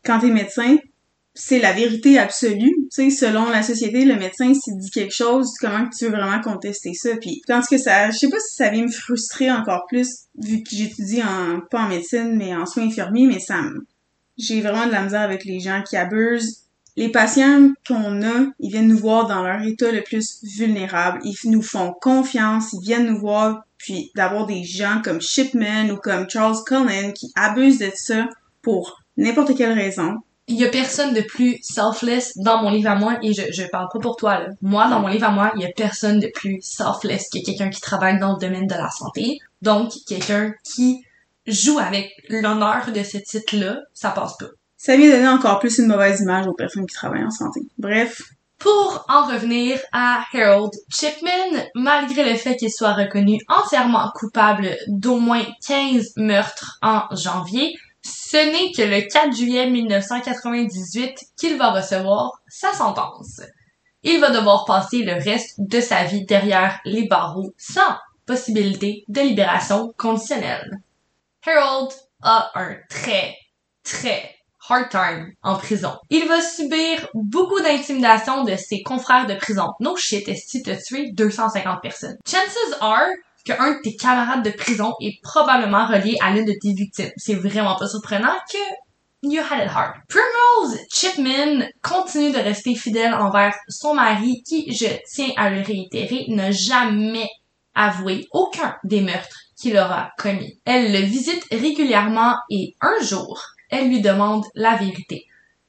Quand 0.04 0.20
t'es 0.20 0.28
médecin, 0.28 0.76
c'est 1.38 1.58
la 1.58 1.72
vérité 1.72 2.18
absolue. 2.18 2.74
Tu 2.92 3.10
sais, 3.10 3.10
selon 3.10 3.48
la 3.50 3.62
société, 3.62 4.04
le 4.04 4.16
médecin 4.16 4.52
s'il 4.54 4.78
dit 4.78 4.90
quelque 4.90 5.14
chose, 5.14 5.52
comment 5.60 5.88
tu 5.88 6.06
veux 6.06 6.10
vraiment 6.10 6.40
contester 6.40 6.94
ça? 6.94 7.10
Puis, 7.20 7.42
tandis 7.46 7.68
que 7.68 7.78
ça, 7.78 8.10
je 8.10 8.16
sais 8.16 8.28
pas 8.28 8.40
si 8.40 8.56
ça 8.56 8.70
vient 8.70 8.84
me 8.84 8.90
frustrer 8.90 9.50
encore 9.50 9.84
plus, 9.86 10.08
vu 10.38 10.62
que 10.62 10.70
j'étudie 10.74 11.22
en, 11.22 11.60
pas 11.70 11.82
en 11.82 11.88
médecine, 11.88 12.36
mais 12.36 12.54
en 12.54 12.64
soins 12.66 12.86
infirmiers, 12.86 13.26
mais 13.26 13.38
ça 13.38 13.56
j'ai 14.38 14.60
vraiment 14.60 14.86
de 14.86 14.92
la 14.92 15.02
misère 15.02 15.22
avec 15.22 15.44
les 15.44 15.60
gens 15.60 15.82
qui 15.82 15.96
abusent. 15.96 16.62
Les 16.96 17.10
patients 17.10 17.72
qu'on 17.86 18.22
a, 18.22 18.46
ils 18.58 18.70
viennent 18.70 18.88
nous 18.88 18.98
voir 18.98 19.26
dans 19.26 19.42
leur 19.42 19.62
état 19.62 19.92
le 19.92 20.02
plus 20.02 20.42
vulnérable. 20.42 21.20
Ils 21.24 21.50
nous 21.50 21.62
font 21.62 21.94
confiance, 22.00 22.72
ils 22.72 22.80
viennent 22.80 23.06
nous 23.06 23.18
voir, 23.18 23.66
puis 23.76 24.10
d'avoir 24.14 24.46
des 24.46 24.64
gens 24.64 25.00
comme 25.04 25.20
Shipman 25.20 25.90
ou 25.90 25.96
comme 25.96 26.28
Charles 26.28 26.56
Cullen 26.66 27.12
qui 27.12 27.30
abusent 27.34 27.78
de 27.78 27.90
ça 27.94 28.28
pour 28.62 29.02
n'importe 29.16 29.56
quelle 29.56 29.72
raison 29.72 30.18
il 30.48 30.56
y 30.56 30.64
a 30.64 30.68
personne 30.68 31.12
de 31.12 31.22
plus 31.22 31.58
selfless 31.60 32.32
dans 32.36 32.62
mon 32.62 32.70
livre 32.70 32.90
à 32.90 32.94
moi 32.94 33.18
et 33.22 33.32
je, 33.32 33.42
je 33.52 33.64
parle 33.64 33.88
pas 33.92 33.98
pour 33.98 34.16
toi 34.16 34.38
là. 34.38 34.48
Moi 34.62 34.88
dans 34.88 35.00
mon 35.00 35.08
livre 35.08 35.26
à 35.26 35.30
moi, 35.30 35.52
il 35.56 35.62
y 35.62 35.66
a 35.66 35.70
personne 35.76 36.20
de 36.20 36.30
plus 36.32 36.58
selfless 36.62 37.28
que 37.32 37.44
quelqu'un 37.44 37.68
qui 37.68 37.80
travaille 37.80 38.18
dans 38.18 38.34
le 38.34 38.38
domaine 38.38 38.66
de 38.66 38.74
la 38.74 38.90
santé. 38.90 39.38
Donc 39.62 39.92
quelqu'un 40.06 40.54
qui 40.62 41.04
joue 41.46 41.78
avec 41.78 42.10
l'honneur 42.28 42.92
de 42.92 43.02
ce 43.02 43.18
titre-là, 43.18 43.80
ça 43.92 44.10
passe 44.10 44.36
pas. 44.36 44.46
Ça 44.76 44.96
vient 44.96 45.10
donner 45.10 45.28
encore 45.28 45.58
plus 45.58 45.78
une 45.78 45.86
mauvaise 45.86 46.20
image 46.20 46.46
aux 46.46 46.54
personnes 46.54 46.86
qui 46.86 46.94
travaillent 46.94 47.24
en 47.24 47.30
santé. 47.30 47.60
Bref. 47.78 48.22
Pour 48.58 49.04
en 49.08 49.26
revenir 49.26 49.78
à 49.92 50.24
Harold 50.32 50.72
Chipman, 50.88 51.60
malgré 51.74 52.30
le 52.30 52.38
fait 52.38 52.56
qu'il 52.56 52.70
soit 52.70 52.94
reconnu 52.94 53.38
entièrement 53.48 54.10
coupable 54.14 54.76
d'au 54.88 55.18
moins 55.18 55.44
15 55.66 56.14
meurtres 56.16 56.78
en 56.80 57.02
janvier, 57.14 57.74
ce 58.28 58.36
n'est 58.36 58.72
que 58.72 58.82
le 58.82 59.08
4 59.08 59.36
juillet 59.36 59.70
1998 59.70 61.16
qu'il 61.36 61.56
va 61.56 61.70
recevoir 61.70 62.32
sa 62.48 62.72
sentence. 62.72 63.40
Il 64.02 64.20
va 64.20 64.30
devoir 64.30 64.64
passer 64.64 65.04
le 65.04 65.12
reste 65.12 65.54
de 65.58 65.80
sa 65.80 66.02
vie 66.02 66.24
derrière 66.24 66.80
les 66.84 67.06
barreaux 67.06 67.54
sans 67.56 67.96
possibilité 68.26 69.04
de 69.06 69.20
libération 69.20 69.94
conditionnelle. 69.96 70.80
Harold 71.46 71.92
a 72.20 72.50
un 72.56 72.74
très, 72.88 73.36
très 73.84 74.34
hard 74.68 74.88
time 74.88 75.32
en 75.44 75.56
prison. 75.56 75.96
Il 76.10 76.26
va 76.26 76.40
subir 76.40 77.08
beaucoup 77.14 77.60
d'intimidation 77.60 78.42
de 78.42 78.56
ses 78.56 78.82
confrères 78.82 79.28
de 79.28 79.34
prison. 79.34 79.68
No 79.78 79.94
shit, 79.94 80.28
est-ce 80.28 80.58
que 80.58 80.84
tué 80.84 81.12
250 81.12 81.80
personnes? 81.80 82.16
Chances 82.26 82.74
are 82.80 83.06
qu'un 83.46 83.72
de 83.72 83.80
tes 83.82 83.96
camarades 83.96 84.44
de 84.44 84.50
prison 84.50 84.92
est 85.00 85.22
probablement 85.22 85.86
relié 85.86 86.16
à 86.20 86.32
l'une 86.32 86.44
de 86.44 86.54
tes 86.60 86.74
victimes. 86.74 87.10
C'est 87.16 87.34
vraiment 87.34 87.76
pas 87.76 87.88
surprenant 87.88 88.34
que 88.50 88.58
you 89.22 89.40
had 89.40 89.64
it 89.64 89.70
hard. 89.70 89.94
Primrose 90.08 90.78
Chipman 90.90 91.66
continue 91.80 92.32
de 92.32 92.38
rester 92.38 92.74
fidèle 92.74 93.14
envers 93.14 93.54
son 93.68 93.94
mari 93.94 94.42
qui, 94.46 94.72
je 94.72 94.86
tiens 95.08 95.30
à 95.36 95.50
le 95.50 95.62
réitérer, 95.62 96.26
n'a 96.28 96.50
jamais 96.50 97.28
avoué 97.74 98.26
aucun 98.32 98.74
des 98.84 99.00
meurtres 99.00 99.38
qu'il 99.56 99.76
aura 99.76 100.10
commis. 100.18 100.58
Elle 100.64 100.92
le 100.92 101.06
visite 101.06 101.44
régulièrement 101.50 102.34
et 102.50 102.74
un 102.80 103.02
jour, 103.02 103.40
elle 103.70 103.88
lui 103.88 104.00
demande 104.00 104.44
la 104.54 104.76
vérité. 104.76 105.26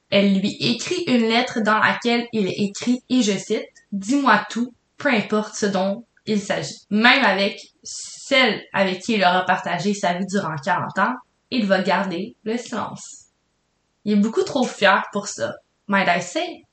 Elle 0.09 0.39
lui 0.39 0.55
écrit 0.59 1.03
une 1.07 1.27
lettre 1.27 1.59
dans 1.61 1.79
laquelle 1.79 2.27
il 2.31 2.47
écrit, 2.47 3.03
et 3.09 3.21
je 3.21 3.37
cite, 3.37 3.65
Dis-moi 3.91 4.45
tout, 4.49 4.73
peu 4.97 5.09
importe 5.09 5.55
ce 5.55 5.65
dont 5.65 6.05
il 6.27 6.41
s'agit. 6.41 6.75
Même 6.89 7.23
avec 7.23 7.59
celle 7.83 8.61
avec 8.73 9.01
qui 9.01 9.13
il 9.13 9.23
aura 9.23 9.45
partagé 9.45 9.93
sa 9.93 10.13
vie 10.13 10.25
durant 10.25 10.55
40 10.63 10.99
ans, 10.99 11.15
il 11.49 11.65
va 11.65 11.81
garder 11.81 12.35
le 12.43 12.57
silence. 12.57 13.27
Il 14.05 14.13
est 14.13 14.21
beaucoup 14.21 14.43
trop 14.43 14.65
fier 14.65 15.03
pour 15.11 15.27
ça. 15.27 15.53
Might 15.87 16.07
I 16.07 16.21
say? 16.21 16.63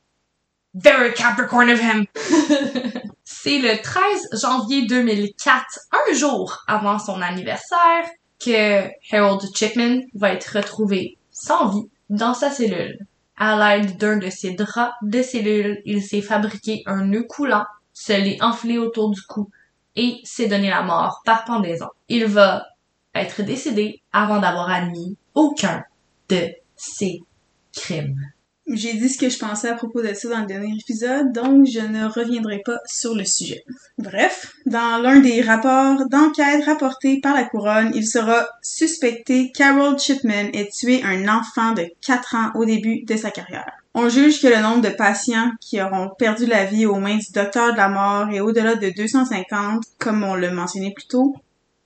Very 0.73 1.13
Capricorn 1.13 1.69
of 1.69 1.79
him! 1.79 2.05
C'est 3.23 3.59
le 3.59 3.81
13 3.81 4.41
janvier 4.41 4.85
2004, 4.87 5.65
un 5.91 6.13
jour 6.13 6.63
avant 6.67 6.99
son 6.99 7.21
anniversaire, 7.21 8.05
que 8.39 8.87
Harold 9.11 9.41
Chipman 9.55 10.01
va 10.13 10.33
être 10.33 10.57
retrouvé 10.57 11.17
sans 11.31 11.69
vie 11.69 11.89
dans 12.09 12.33
sa 12.33 12.51
cellule. 12.51 12.97
À 13.37 13.77
l'aide 13.77 13.97
d'un 13.97 14.17
de 14.17 14.29
ses 14.29 14.51
draps 14.51 14.93
de 15.01 15.21
cellule, 15.21 15.81
il 15.85 16.03
s'est 16.03 16.21
fabriqué 16.21 16.83
un 16.85 17.05
nœud 17.05 17.23
coulant 17.23 17.65
se 17.95 18.13
l'est 18.13 18.43
enflé 18.43 18.77
autour 18.77 19.09
du 19.09 19.21
cou 19.23 19.49
et 19.95 20.19
s'est 20.23 20.47
donné 20.47 20.69
la 20.69 20.83
mort 20.83 21.21
par 21.25 21.45
pendaison. 21.45 21.87
Il 22.09 22.25
va 22.25 22.67
être 23.15 23.41
décédé 23.41 24.01
avant 24.11 24.39
d'avoir 24.39 24.69
admis 24.69 25.17
aucun 25.33 25.83
de 26.29 26.49
ses 26.75 27.23
crimes. 27.73 28.19
J'ai 28.67 28.95
dit 28.95 29.09
ce 29.09 29.19
que 29.19 29.29
je 29.29 29.37
pensais 29.37 29.69
à 29.69 29.75
propos 29.75 30.01
de 30.01 30.13
ça 30.13 30.27
dans 30.27 30.39
le 30.39 30.47
dernier 30.47 30.73
épisode, 30.73 31.31
donc 31.31 31.67
je 31.67 31.79
ne 31.79 32.07
reviendrai 32.07 32.63
pas 32.65 32.79
sur 32.87 33.13
le 33.13 33.23
sujet. 33.23 33.63
Bref, 33.99 34.53
dans 34.65 34.99
l'un 35.01 35.19
des 35.19 35.41
rapports 35.41 36.09
d'enquête 36.09 36.65
rapportés 36.65 37.19
par 37.21 37.35
la 37.35 37.45
couronne, 37.45 37.91
il 37.93 38.07
sera 38.07 38.47
suspecté 38.63 39.51
qu'Harold 39.51 39.99
Chipman 39.99 40.49
ait 40.53 40.69
tué 40.69 41.03
un 41.03 41.27
enfant 41.27 41.73
de 41.73 41.85
4 42.01 42.35
ans 42.35 42.51
au 42.55 42.65
début 42.65 43.03
de 43.03 43.15
sa 43.15 43.29
carrière. 43.29 43.84
On 43.97 44.09
juge 44.09 44.41
que 44.41 44.47
le 44.47 44.61
nombre 44.61 44.81
de 44.81 44.89
patients 44.89 45.51
qui 45.61 45.81
auront 45.81 46.09
perdu 46.19 46.45
la 46.45 46.65
vie 46.65 46.85
aux 46.85 46.97
mains 46.97 47.15
du 47.15 47.31
docteur 47.31 47.71
de 47.71 47.77
la 47.77 47.87
mort 47.87 48.29
est 48.29 48.41
au-delà 48.41 48.75
de 48.75 48.89
250, 48.89 49.83
comme 49.99 50.21
on 50.25 50.35
l'a 50.35 50.51
mentionné 50.51 50.91
plus 50.93 51.07
tôt. 51.07 51.33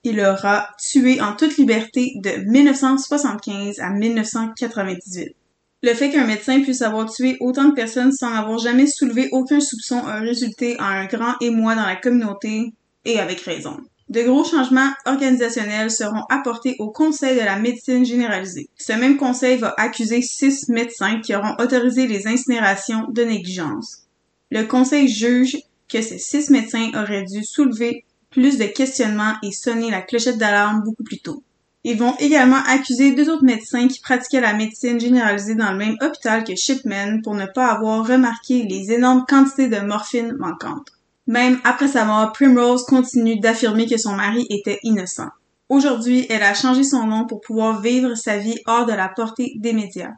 Il 0.04 0.20
aura 0.20 0.70
tué 0.80 1.22
en 1.22 1.36
toute 1.36 1.58
liberté 1.58 2.14
de 2.16 2.32
1975 2.50 3.80
à 3.80 3.92
1998. 3.92 5.36
Le 5.84 5.94
fait 5.94 6.10
qu'un 6.10 6.26
médecin 6.26 6.62
puisse 6.62 6.82
avoir 6.82 7.12
tué 7.12 7.38
autant 7.42 7.66
de 7.66 7.76
personnes 7.76 8.12
sans 8.12 8.34
avoir 8.34 8.58
jamais 8.58 8.88
soulevé 8.88 9.30
aucun 9.32 9.60
soupçon 9.60 10.00
a 10.00 10.20
résulté 10.20 10.82
en 10.82 10.86
un 10.86 11.06
grand 11.06 11.36
émoi 11.42 11.76
dans 11.76 11.86
la 11.86 11.96
communauté, 11.96 12.74
et 13.06 13.20
avec 13.20 13.42
raison. 13.42 13.78
De 14.10 14.24
gros 14.24 14.44
changements 14.44 14.92
organisationnels 15.06 15.92
seront 15.92 16.24
apportés 16.30 16.76
au 16.80 16.90
Conseil 16.90 17.36
de 17.40 17.46
la 17.46 17.60
médecine 17.60 18.04
généralisée. 18.04 18.68
Ce 18.76 18.94
même 18.94 19.18
conseil 19.18 19.58
va 19.58 19.76
accuser 19.78 20.24
six 20.24 20.68
médecins 20.68 21.20
qui 21.22 21.36
auront 21.36 21.56
autorisé 21.60 22.08
les 22.08 22.26
incinérations 22.26 23.06
de 23.10 23.22
négligence. 23.22 24.08
Le 24.50 24.64
conseil 24.64 25.08
juge 25.08 25.58
que 25.88 26.02
ces 26.02 26.18
six 26.18 26.50
médecins 26.50 26.90
auraient 26.96 27.24
dû 27.24 27.44
soulever 27.44 28.04
plus 28.32 28.58
de 28.58 28.66
questionnements 28.66 29.36
et 29.44 29.52
sonner 29.52 29.92
la 29.92 30.02
clochette 30.02 30.40
d'alarme 30.40 30.82
beaucoup 30.84 31.04
plus 31.04 31.20
tôt. 31.20 31.44
Ils 31.84 31.98
vont 31.98 32.16
également 32.18 32.64
accuser 32.68 33.12
deux 33.12 33.30
autres 33.30 33.46
médecins 33.46 33.88
qui 33.88 34.00
pratiquaient 34.00 34.42
la 34.42 34.54
médecine 34.54 35.00
généralisée 35.00 35.56
dans 35.56 35.72
le 35.72 35.78
même 35.78 35.98
hôpital 36.02 36.44
que 36.44 36.56
Shipman 36.56 37.22
pour 37.24 37.36
ne 37.36 37.46
pas 37.46 37.68
avoir 37.68 38.08
remarqué 38.08 38.64
les 38.64 38.92
énormes 38.92 39.26
quantités 39.28 39.68
de 39.68 39.80
morphine 39.80 40.36
manquantes. 40.38 40.92
Même 41.30 41.60
après 41.64 41.88
sa 41.88 42.06
mort, 42.06 42.32
Primrose 42.32 42.86
continue 42.86 43.40
d'affirmer 43.40 43.86
que 43.86 44.00
son 44.00 44.16
mari 44.16 44.48
était 44.50 44.80
innocent. 44.82 45.30
Aujourd'hui, 45.70 46.26
elle 46.28 46.42
a 46.42 46.56
changé 46.56 46.84
son 46.84 47.06
nom 47.06 47.28
pour 47.28 47.40
pouvoir 47.40 47.82
vivre 47.82 48.16
sa 48.16 48.40
vie 48.40 48.58
hors 48.66 48.88
de 48.88 48.94
la 48.94 49.10
portée 49.10 49.54
des 49.58 49.74
médias. 49.74 50.14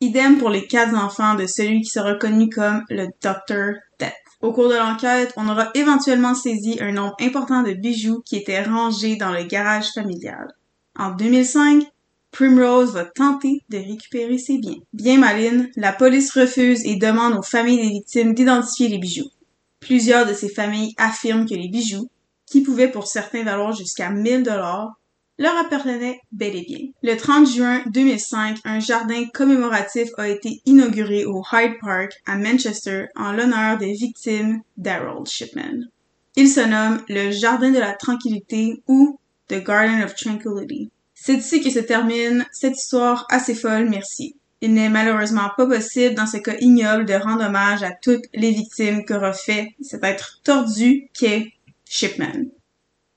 Idem 0.00 0.38
pour 0.38 0.50
les 0.50 0.66
quatre 0.66 0.96
enfants 0.96 1.36
de 1.36 1.46
celui 1.46 1.82
qui 1.82 1.90
sera 1.90 2.16
connu 2.16 2.48
comme 2.48 2.82
le 2.90 3.06
Dr. 3.22 3.74
Death. 4.00 4.12
Au 4.40 4.52
cours 4.52 4.68
de 4.68 4.74
l'enquête, 4.74 5.32
on 5.36 5.48
aura 5.48 5.70
éventuellement 5.74 6.34
saisi 6.34 6.76
un 6.80 6.90
nombre 6.90 7.14
important 7.20 7.62
de 7.62 7.74
bijoux 7.74 8.20
qui 8.26 8.34
étaient 8.34 8.64
rangés 8.64 9.14
dans 9.14 9.30
le 9.30 9.44
garage 9.44 9.92
familial. 9.94 10.48
En 10.98 11.12
2005, 11.12 11.84
Primrose 12.32 12.94
va 12.94 13.04
tenter 13.04 13.60
de 13.68 13.78
récupérer 13.78 14.38
ses 14.38 14.58
biens. 14.58 14.80
Bien 14.92 15.18
maline, 15.18 15.70
la 15.76 15.92
police 15.92 16.32
refuse 16.32 16.84
et 16.84 16.96
demande 16.96 17.34
aux 17.38 17.42
familles 17.42 17.80
des 17.80 17.90
victimes 17.90 18.34
d'identifier 18.34 18.88
les 18.88 18.98
bijoux. 18.98 19.30
Plusieurs 19.82 20.26
de 20.26 20.32
ces 20.32 20.48
familles 20.48 20.94
affirment 20.96 21.46
que 21.46 21.54
les 21.54 21.68
bijoux, 21.68 22.08
qui 22.46 22.62
pouvaient 22.62 22.90
pour 22.90 23.06
certains 23.06 23.42
valoir 23.42 23.72
jusqu'à 23.72 24.10
1000 24.10 24.44
dollars, 24.44 24.94
leur 25.38 25.56
appartenaient 25.58 26.20
bel 26.30 26.54
et 26.54 26.62
bien. 26.62 26.86
Le 27.02 27.16
30 27.16 27.48
juin 27.48 27.82
2005, 27.86 28.58
un 28.64 28.78
jardin 28.78 29.24
commémoratif 29.34 30.08
a 30.18 30.28
été 30.28 30.62
inauguré 30.66 31.24
au 31.24 31.42
Hyde 31.52 31.74
Park 31.80 32.12
à 32.26 32.36
Manchester 32.36 33.06
en 33.16 33.32
l'honneur 33.32 33.76
des 33.76 33.92
victimes 33.92 34.62
d'Harold 34.76 35.26
Shipman. 35.26 35.88
Il 36.36 36.48
se 36.48 36.60
nomme 36.60 37.02
le 37.08 37.30
Jardin 37.30 37.70
de 37.70 37.78
la 37.78 37.92
Tranquillité 37.92 38.82
ou 38.86 39.18
The 39.48 39.64
Garden 39.64 40.02
of 40.02 40.14
Tranquility. 40.14 40.90
C'est 41.14 41.34
ici 41.34 41.60
que 41.60 41.70
se 41.70 41.80
termine 41.80 42.46
cette 42.52 42.76
histoire 42.76 43.26
assez 43.28 43.54
folle, 43.54 43.88
merci. 43.88 44.36
Il 44.62 44.74
n'est 44.74 44.88
malheureusement 44.88 45.50
pas 45.56 45.66
possible 45.66 46.14
dans 46.14 46.26
ce 46.26 46.36
cas 46.36 46.54
ignoble 46.60 47.04
de 47.04 47.14
rendre 47.14 47.44
hommage 47.44 47.82
à 47.82 47.90
toutes 47.90 48.24
les 48.32 48.52
victimes 48.52 49.04
qu'aura 49.04 49.32
fait 49.32 49.74
cet 49.82 50.04
être 50.04 50.40
tordu 50.44 51.08
qu'est 51.12 51.52
Shipman. 51.84 52.46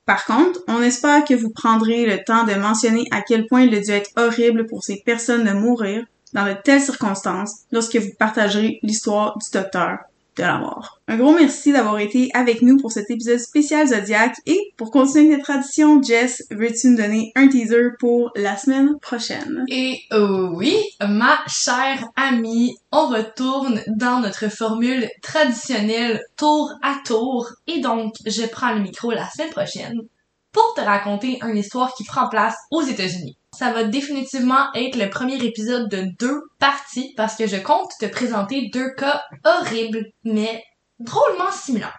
Par 0.08 0.26
contre, 0.26 0.60
on 0.68 0.82
espère 0.82 1.24
que 1.24 1.36
vous 1.36 1.52
prendrez 1.52 2.08
le 2.08 2.24
temps 2.24 2.46
de 2.46 2.56
mentionner 2.56 3.06
à 3.12 3.22
quel 3.22 3.46
point 3.46 3.62
il 3.62 3.76
a 3.76 3.80
dû 3.80 3.92
être 3.92 4.10
horrible 4.18 4.66
pour 4.66 4.84
ces 4.84 5.04
personnes 5.06 5.46
de 5.46 5.52
mourir 5.52 6.04
dans 6.34 6.48
de 6.48 6.54
telles 6.54 6.82
circonstances 6.82 7.62
lorsque 7.72 7.96
vous 7.96 8.12
partagerez 8.18 8.80
l'histoire 8.82 9.38
du 9.38 9.48
docteur 9.52 10.00
de 10.36 10.44
la 10.44 10.58
mort. 10.58 11.00
Un 11.08 11.18
gros 11.18 11.34
merci 11.34 11.72
d'avoir 11.72 12.00
été 12.00 12.30
avec 12.34 12.62
nous 12.62 12.78
pour 12.78 12.92
cet 12.92 13.10
épisode 13.10 13.40
spécial 13.40 13.88
Zodiac 13.88 14.36
et 14.46 14.74
pour 14.78 14.92
continuer 14.92 15.30
notre 15.30 15.44
tradition, 15.44 16.02
Jess, 16.02 16.44
veux-tu 16.52 16.90
nous 16.90 16.98
donner 16.98 17.32
un 17.36 17.48
teaser 17.48 17.90
pour 18.00 18.32
la 18.36 18.58
semaine 18.58 19.00
prochaine? 19.00 19.64
Et 19.70 20.00
euh, 20.14 20.50
oui, 20.54 20.78
ma 21.02 21.40
chère 21.48 22.10
amie, 22.16 22.76
on 22.92 23.08
retourne 23.08 23.82
dans 23.88 24.20
notre 24.20 24.50
formule 24.50 25.08
traditionnelle 25.22 26.22
tour 26.38 26.72
à 26.82 26.96
tour 27.06 27.50
et 27.68 27.80
donc 27.80 28.16
je 28.26 28.46
prends 28.48 28.74
le 28.74 28.82
micro 28.82 29.12
la 29.12 29.30
semaine 29.30 29.52
prochaine 29.52 30.02
pour 30.52 30.74
te 30.74 30.82
raconter 30.82 31.40
une 31.44 31.58
histoire 31.58 31.94
qui 31.96 32.06
prend 32.06 32.30
place 32.30 32.56
aux 32.72 32.82
États-Unis. 32.82 33.38
Ça 33.58 33.72
va 33.72 33.86
définitivement 33.86 34.74
être 34.74 34.98
le 34.98 35.10
premier 35.10 35.44
épisode 35.44 35.90
de 35.90 36.08
deux 36.20 36.42
parties 36.60 37.14
parce 37.16 37.36
que 37.36 37.48
je 37.48 37.58
compte 37.58 37.90
te 38.00 38.06
présenter 38.06 38.70
deux 38.74 38.94
cas 38.96 39.24
horribles 39.46 40.06
mais 40.24 40.64
drôlement 41.00 41.52
similaires. 41.52 41.98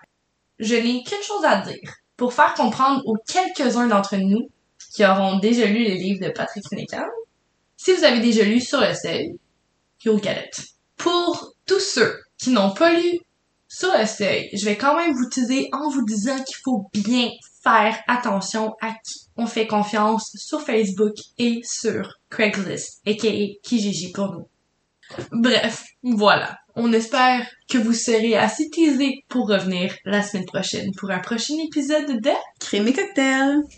Je 0.59 0.75
n'ai 0.75 1.03
qu'une 1.03 1.23
chose 1.23 1.45
à 1.45 1.63
dire 1.63 1.95
pour 2.17 2.33
faire 2.33 2.55
comprendre 2.55 3.03
aux 3.07 3.17
quelques-uns 3.27 3.87
d'entre 3.87 4.17
nous 4.17 4.49
qui 4.93 5.05
auront 5.05 5.39
déjà 5.39 5.67
lu 5.67 5.85
les 5.85 5.99
livres 5.99 6.27
de 6.27 6.31
Patrick 6.31 6.65
Finnegan, 6.69 7.07
si 7.77 7.93
vous 7.93 8.05
avez 8.05 8.21
déjà 8.21 8.43
lu 8.43 8.61
Sur 8.61 8.81
le 8.81 8.95
seuil, 8.95 9.39
Yo 10.05 10.17
Galette. 10.17 10.63
Pour 10.97 11.55
tous 11.67 11.81
ceux 11.81 12.19
qui 12.39 12.51
n'ont 12.51 12.73
pas 12.73 12.93
lu 12.93 13.21
Sur 13.69 13.97
le 13.97 14.07
seuil, 14.07 14.49
je 14.53 14.65
vais 14.65 14.77
quand 14.77 14.97
même 14.97 15.13
vous 15.13 15.29
teaser 15.29 15.69
en 15.73 15.91
vous 15.91 16.05
disant 16.05 16.43
qu'il 16.43 16.57
faut 16.65 16.89
bien 16.93 17.29
faire 17.67 17.99
attention 18.07 18.77
à 18.81 18.93
qui 18.93 19.27
on 19.37 19.47
fait 19.47 19.67
confiance 19.67 20.31
sur 20.37 20.62
Facebook 20.62 21.14
et 21.37 21.61
sur 21.64 22.14
Craigslist, 22.31 23.01
aka 23.05 23.29
Kijiji 23.62 24.12
pour 24.12 24.33
nous. 24.33 24.49
Bref, 25.33 25.85
voilà. 26.03 26.59
On 26.77 26.93
espère 26.93 27.45
que 27.69 27.79
vous 27.79 27.93
serez 27.93 28.37
assez 28.37 28.71
teasés 28.71 29.25
pour 29.29 29.49
revenir 29.49 29.95
la 30.05 30.23
semaine 30.23 30.47
prochaine 30.47 30.91
pour 30.97 31.11
un 31.11 31.19
prochain 31.19 31.55
épisode 31.67 32.21
de 32.21 32.31
Crème 32.61 32.87
et 32.87 32.93
cocktail! 32.93 33.62